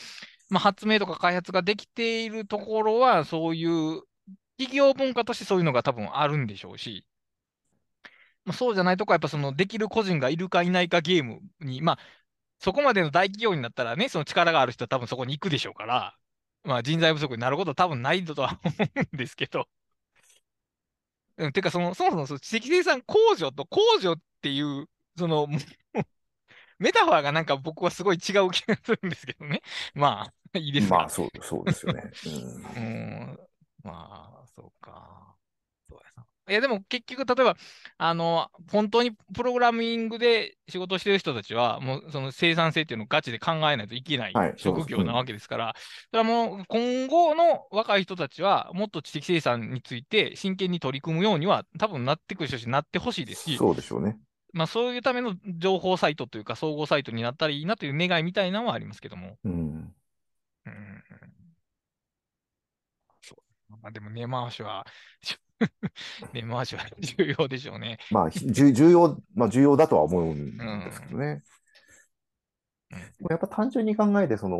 [0.49, 4.01] まあ、発明とか開発ができているところは、そういう
[4.57, 7.05] 企業文化としてそういうのが多分あるんでしょうし、
[8.45, 11.99] まあ、そうじゃないとこはやっぱそのできる個人がいるかいないかゲームに、まあ、
[12.63, 16.15] そこまでの大企業になったらね、その力がある人は多分そこに行くでしょうから、
[16.63, 18.73] まあ、人材不足になることは多分ないとは思
[19.11, 19.67] うんですけど、
[21.37, 24.87] うん、てかその、そもそもその知的生産工場と工場っていう、
[25.17, 25.47] その、
[26.79, 29.61] メタファーがなんか僕はすごい違う気がするんですけどね。
[29.93, 30.99] まあ、いいですが。
[30.99, 32.03] まあ、そう、そうですよね。
[32.05, 33.39] うー ん、
[33.83, 35.32] まあ、そうか。
[36.49, 37.55] いや、でも結局、例えば、
[37.97, 45.73] あの、本当にプログラミングで仕事してる人たちは、もうその生産性っていうのをガチで考えないといけない職業なわけですから、
[46.11, 54.19] それはもう今後の若い人たちは、もっと知的生産について真剣に取り組むようには、多分なってくるし、なってほしいですし、そうでしょうね。
[54.51, 59.37] まあ、そういうための情報サイトというか、総合サイトになったらいいなという願いみたいなのはありますけども。
[59.45, 59.95] うん。
[60.65, 61.03] うん
[63.21, 63.35] そ
[63.69, 63.73] う。
[63.81, 64.85] まあ、でも根回しは、
[66.33, 67.97] 根回しは重要でしょうね。
[68.11, 71.43] まあ、ひ重重要、まあ、重要だとは思うんですけどね。
[72.91, 72.99] うん。
[72.99, 74.59] でもやっぱ単純に考えて、その、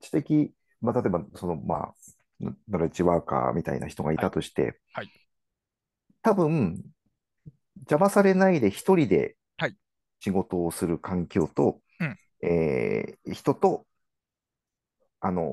[0.00, 1.94] 知的、まあ、例えば、その、まあ、
[2.68, 5.10] ナレッジワーカーみたいな人がいたとして、はいはい。
[6.22, 6.82] 多分、
[7.80, 9.76] 邪魔されないで一人ではい。
[10.20, 12.16] 仕事をする環境と、うん。
[12.42, 13.86] えー人と、
[15.20, 15.46] あの、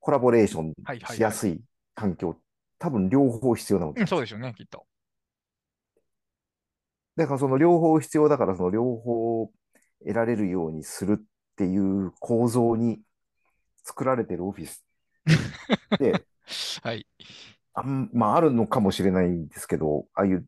[0.00, 1.16] コラボレーションはいはいはい。
[1.16, 1.60] しやすい
[1.94, 2.40] 環境、
[2.78, 4.86] 多分両方必要なのでうん、そうでしょうね、きっと。
[7.16, 9.50] だからその両方必要だから、その両方
[10.00, 11.24] 得られるようにするっ
[11.56, 13.00] ていう構造に
[13.84, 14.84] 作られてるオフィス
[15.98, 16.24] で、
[16.82, 17.06] はい。
[17.74, 20.46] あん、まああるのかもしれないんですけど、ああいう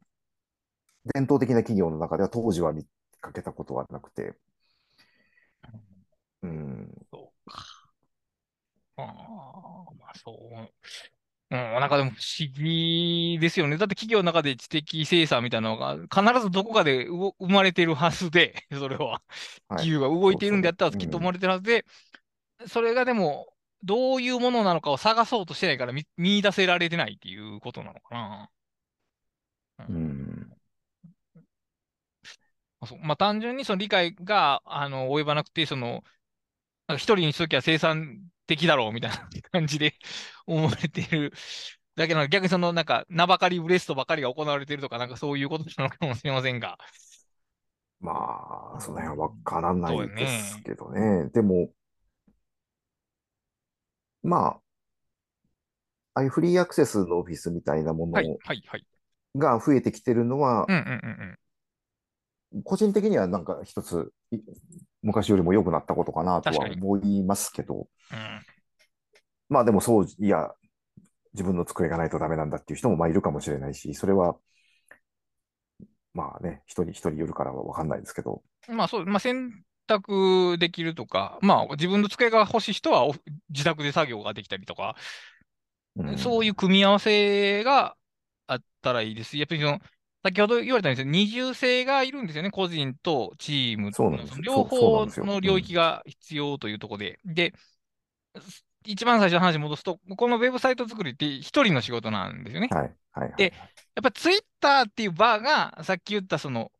[1.14, 2.87] 伝統的な企業の中では当時は見
[3.20, 4.35] かけたことはなくて、
[6.43, 7.64] うん、そうか。
[8.97, 9.05] ああ、
[9.99, 10.74] まあそう。
[11.51, 13.79] うん、なんかでも不思議ですよね。
[13.79, 19.07] だって企業の中で知的生産みたいなのが必ずどこかで生まれてるはずで、 それは。
[19.07, 19.23] はい
[19.71, 21.85] 企業が動いているんであったらきっと生まれてるはずで、
[22.69, 28.51] それがでも、どういうものなのかを探そうとしてないから見見出せられてないっていうことなのかな。
[29.89, 30.53] うん、
[32.87, 36.05] そうまあ、単純にその理解が、あの、及ばなくて、その、
[36.93, 39.95] 一人にしときゃ生産的だろうみたいな感じで
[40.49, 41.33] 思われている。
[41.97, 46.79] だけど逆にそのなんか名ばかりブレストばかりが行われているとか、なんかそういうことなのかもしれませんが。
[48.01, 51.25] まあ、その辺はわからないですけどね。
[51.25, 51.71] ねでも、
[54.23, 54.61] まあ、
[56.15, 58.39] ああいうフリーアクセスのオフィスみたいなもの
[59.37, 60.67] が増えてきてるのは、
[62.65, 64.13] 個人的にはなんか一つ、
[65.03, 68.41] 昔よりも良くなったことかなとは思いますけど、うん、
[69.49, 70.51] まあでもそう、いや、
[71.35, 74.37] 自分の机がないとダメなんだっていう人もまあいるかもしれないし、それは、
[76.15, 78.43] まあね、人に一人よるからは分かんないですけど。
[78.69, 83.07] まあそう、まあ選択できるとか、まあ自分の机が欲しい人は
[83.51, 84.97] 自宅で作業ができたりとか、
[85.97, 87.97] うん、そういう組み合わせが
[88.47, 89.37] あったらいいです。
[89.37, 89.81] やっぱりその、
[90.25, 97.21] 先ほど言われたんですけど、二重性がいるんですよね、個人とチームの両方の領域が必要というところで。
[97.25, 97.55] で、
[98.91, 102.68] 一番最初の話に戻すと、このウェブサイト作りって一人の仕事なんですよね。
[102.70, 103.53] はいはい、で、
[103.95, 106.72] やっぱツイッターっていうバーが、さっき言ったその、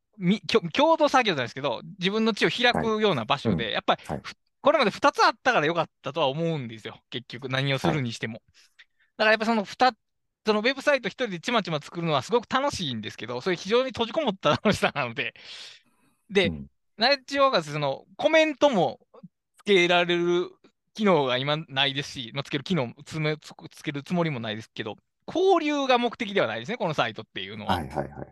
[0.73, 4.23] 共同作業じゃないですけど、自分の地を開くような場所で、はい、やっぱり、はい、
[4.63, 8.41] これまで2つあったからよかったとは思うんですよ、結局、何をするにしても。
[9.19, 9.95] だからやっぱその2
[10.47, 15.35] そのウェブサイト一人でちまちま作るのはすごく楽しいんですけど、それ非常に閉じこもった楽しさなので、
[16.31, 18.99] で、うん、ナレッジワーカーズ、そのコメントも
[19.59, 20.51] つけられる
[20.99, 24.97] 機能が今ないですし、まあ、つける機能つめつけるつもりもないですけど、
[25.29, 27.77] 交流が目的ではないですね、このサイトっていうのは。
[27.77, 28.29] はいはいはい、はい。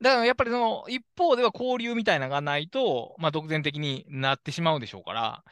[0.00, 5.44] だからやっぱりその一方では交流みたいなのがないと、まあ、独善的になってしまうでしょうから、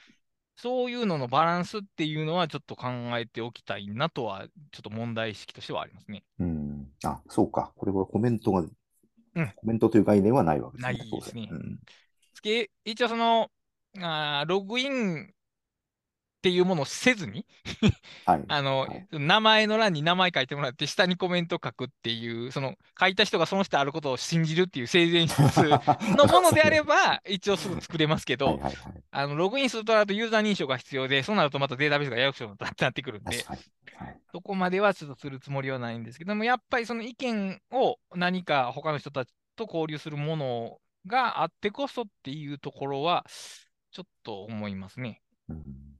[0.56, 2.88] そういうののバランスっていうのはちょっと考
[3.18, 6.22] えておきたいなとは、ちょっと問題意識としてはありますね。
[6.38, 6.88] うん。
[7.04, 7.72] あ、そうか。
[7.76, 8.64] これはコメントが、う
[9.42, 10.92] ん、コメントという概念はないわけですね。
[10.92, 11.48] ないですね。
[11.50, 11.80] うん、
[12.84, 13.50] 一応その
[14.00, 15.32] あ、ログイン
[16.43, 17.47] っていうものをせずに
[18.26, 28.61] はい、あの、はい、名前の欄に名前書いてもらって、下にコメント書くっていう、その書いた人がその人あることを信じるっていう性善説のものであれば、 一応すぐ作れますけど、
[29.12, 43.24] あのログインするとなるとユーザー認証が必要で、そうなるとまたデータベースがややこしくなってくるんで、はい、そこまではちょっとするつもりはないんですけども、やっぱりその意見を何か他の人たちと交流するものがあってこそっていうところは、
[43.93, 45.22] ちょっと思いますね。
[45.49, 45.91] うん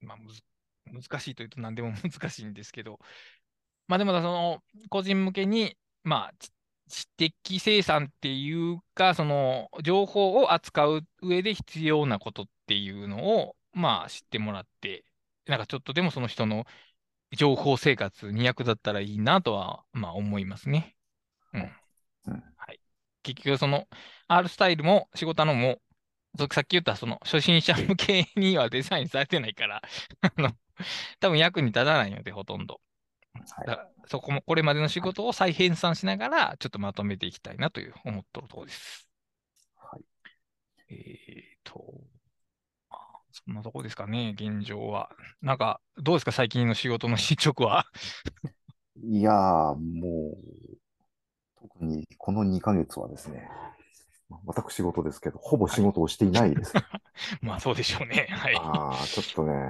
[0.00, 0.18] まあ、
[0.92, 2.98] 難しいというと何でも難しいんですけど、
[3.86, 6.34] まあでもその個人向けに、まあ、
[6.88, 15.04] 知的生産っていうか、その情報を扱う上で必要なことっていうのを、まあ知ってもらって、
[15.46, 16.66] なんかちょっとでもその人の
[17.36, 20.96] 情報生活に役立ったらいいなとは、まあ思いますね。
[21.54, 21.72] うん。
[22.26, 22.80] うん、はい。
[23.22, 23.88] 結局その
[24.28, 25.80] R スタイルも仕事のも
[26.50, 29.82] さっき言ったその初心者向けにはデザインされてないから
[30.20, 30.50] あの、
[31.20, 32.80] 多分役に立たないので、ほとんど。
[33.66, 39.08] はい、そこも、これまでの仕事を再編纂しながら、ちょっとまとめていきたいなという思っとるところです。
[39.76, 40.04] はい。
[40.88, 41.94] えっ、と、
[43.32, 45.10] そんなとこですかね、現状は。
[45.42, 47.86] なんか、どうですか、最近の仕事の進捗は？
[49.02, 50.76] いやー、もう、
[51.60, 53.48] 特にこの2ヶ月はですね、
[54.44, 56.74] 私事ですけど、ほぼ仕事をしていないです。
[57.42, 58.26] まあそうでしょうね。
[58.30, 58.56] はい。
[58.56, 59.62] ああ、ちょっとね、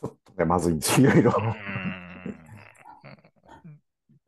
[0.00, 1.54] ちょっとね、まずいんですよ、いろいろ。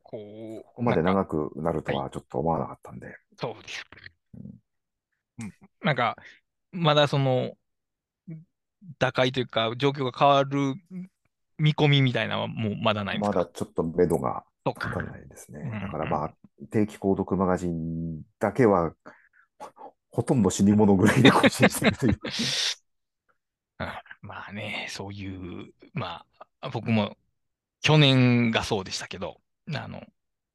[0.03, 0.63] こう。
[0.63, 3.15] ここまで長くなるとはちょっと思わなかったんで。
[3.37, 3.83] そうです。
[5.39, 6.17] うん、なんか、
[6.71, 7.53] まだその、
[8.97, 10.75] 打開というか、状況が変わる
[11.57, 13.37] 見込みみたいなのはもうまだないんですか？
[13.39, 15.69] まだちょっと目処が立たないですね。
[15.83, 16.33] だからまあ、
[16.71, 18.93] 定期購読マガジンだけは、
[20.11, 22.19] ほとんど死に物ぐらいで更新してるという。
[24.21, 26.25] まあね、そういう、ま
[26.61, 27.17] あ、僕も
[27.81, 29.39] 去年がそうでしたけど、
[29.73, 30.01] あの、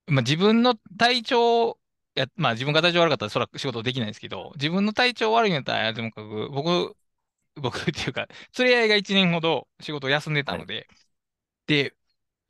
[0.07, 1.79] まあ、自分の体調、
[2.15, 6.97] やまあ自分が体調悪かったらそれは仕事できないですけど、自分の体調悪いんだったら、ともかく、僕、
[7.57, 10.87] 僕っていうか、連れ合いが1年ほど仕事を休んでたので、はい、
[11.67, 11.95] で、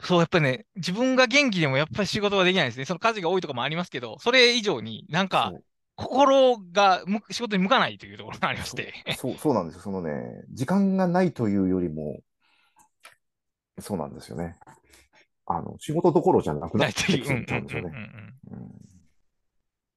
[0.01, 2.85] そう、やっぱりね、自分が元気でもやっぱり仕事ができないですね。
[2.85, 5.53] その家事が多いとかもありますけど、それ以上になんか、
[5.97, 8.93] 心が仕事に向かないというところがありまして。
[9.17, 9.83] そう、そうなんですよ。
[9.83, 12.21] そのね、時間がないというよりも、
[13.79, 14.57] そうなんですよね。
[15.47, 17.93] あの、仕事どころじゃなくなってきちゃうんですよね。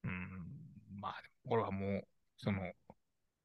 [0.04, 1.00] うん。
[1.00, 1.14] まあ、
[1.48, 2.04] これはもう、
[2.36, 2.60] その、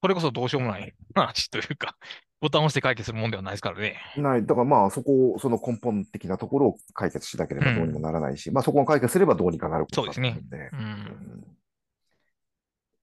[0.02, 1.96] これこそどうしようもない話というか、
[2.44, 4.02] ボタンを押して解決するもんではないですからね。
[4.18, 4.46] ない。
[4.46, 10.80] だからまあ、そこを、その根本的なところを解決しなければどうにもならないし、まあそこを解決すればどうにかなることだと思うんで、うん。
[10.80, 11.58] うん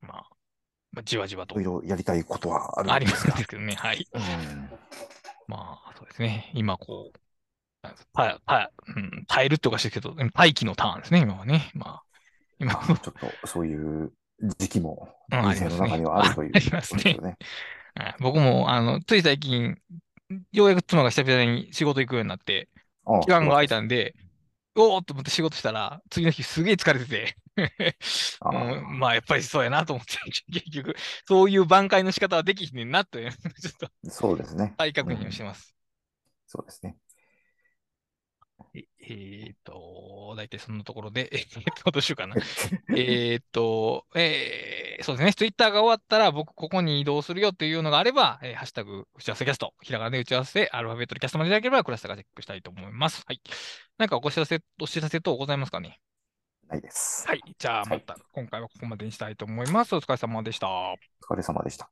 [0.02, 0.26] まあ、
[0.92, 3.36] まあ、じわじわといろいろやりたいことはあるありまんですすが。
[3.38, 3.74] けどね。
[3.76, 4.06] はい。
[4.12, 4.68] うん
[5.48, 6.50] まあ、そうですね。
[6.52, 7.18] 今こう、
[8.12, 11.70] たたうん、耐えるっておかしいですけど、待機のターンですね、今はね。
[11.74, 12.02] まあ、
[12.58, 14.12] 今まあ ちょっとそういう
[14.58, 17.18] 時期もうん人生の中にはあるというありますね
[18.20, 19.76] 僕も、あの、つい最近、
[20.52, 22.68] ようやく妻が久々に仕事行くようになって、
[23.04, 24.14] ああ期間が空いたんで、
[24.76, 27.36] おーっと思って仕事したら、次の日すげえ疲れてて
[28.44, 28.48] う
[28.94, 30.18] んまあ、やっぱりそうやなと思って、
[30.52, 30.94] 結局、
[31.26, 34.74] そういう挽回の仕方はできひんねんなという、 ちょっとそうですね。
[34.78, 35.74] 再確認をうんしてます。
[36.46, 36.96] そうですね。
[38.74, 42.36] ええーっと、大体そんなところで、えーっと、どうしようかな。
[42.90, 45.32] えーっと、えーそうですね。
[45.32, 53.24] ツイッターが終わったら、僕、ここに移動するよっていうのがあれば、えーハッシュタグ、打ち合わせキャスト、ひらがなで打ち合わせ、アルファベットでキャストまでいただければ、クラスターがチェックしたいと思います。
[53.26, 53.40] はい。
[53.96, 55.98] なんかお知らせ、お知らせ等ございますかね？
[56.68, 57.26] ないです。
[57.26, 57.40] はい。
[57.58, 59.94] じゃあ、また、今回はここまでにしたいと思います。
[59.96, 60.68] お疲れ様でした。
[60.68, 61.90] お疲れ様でした。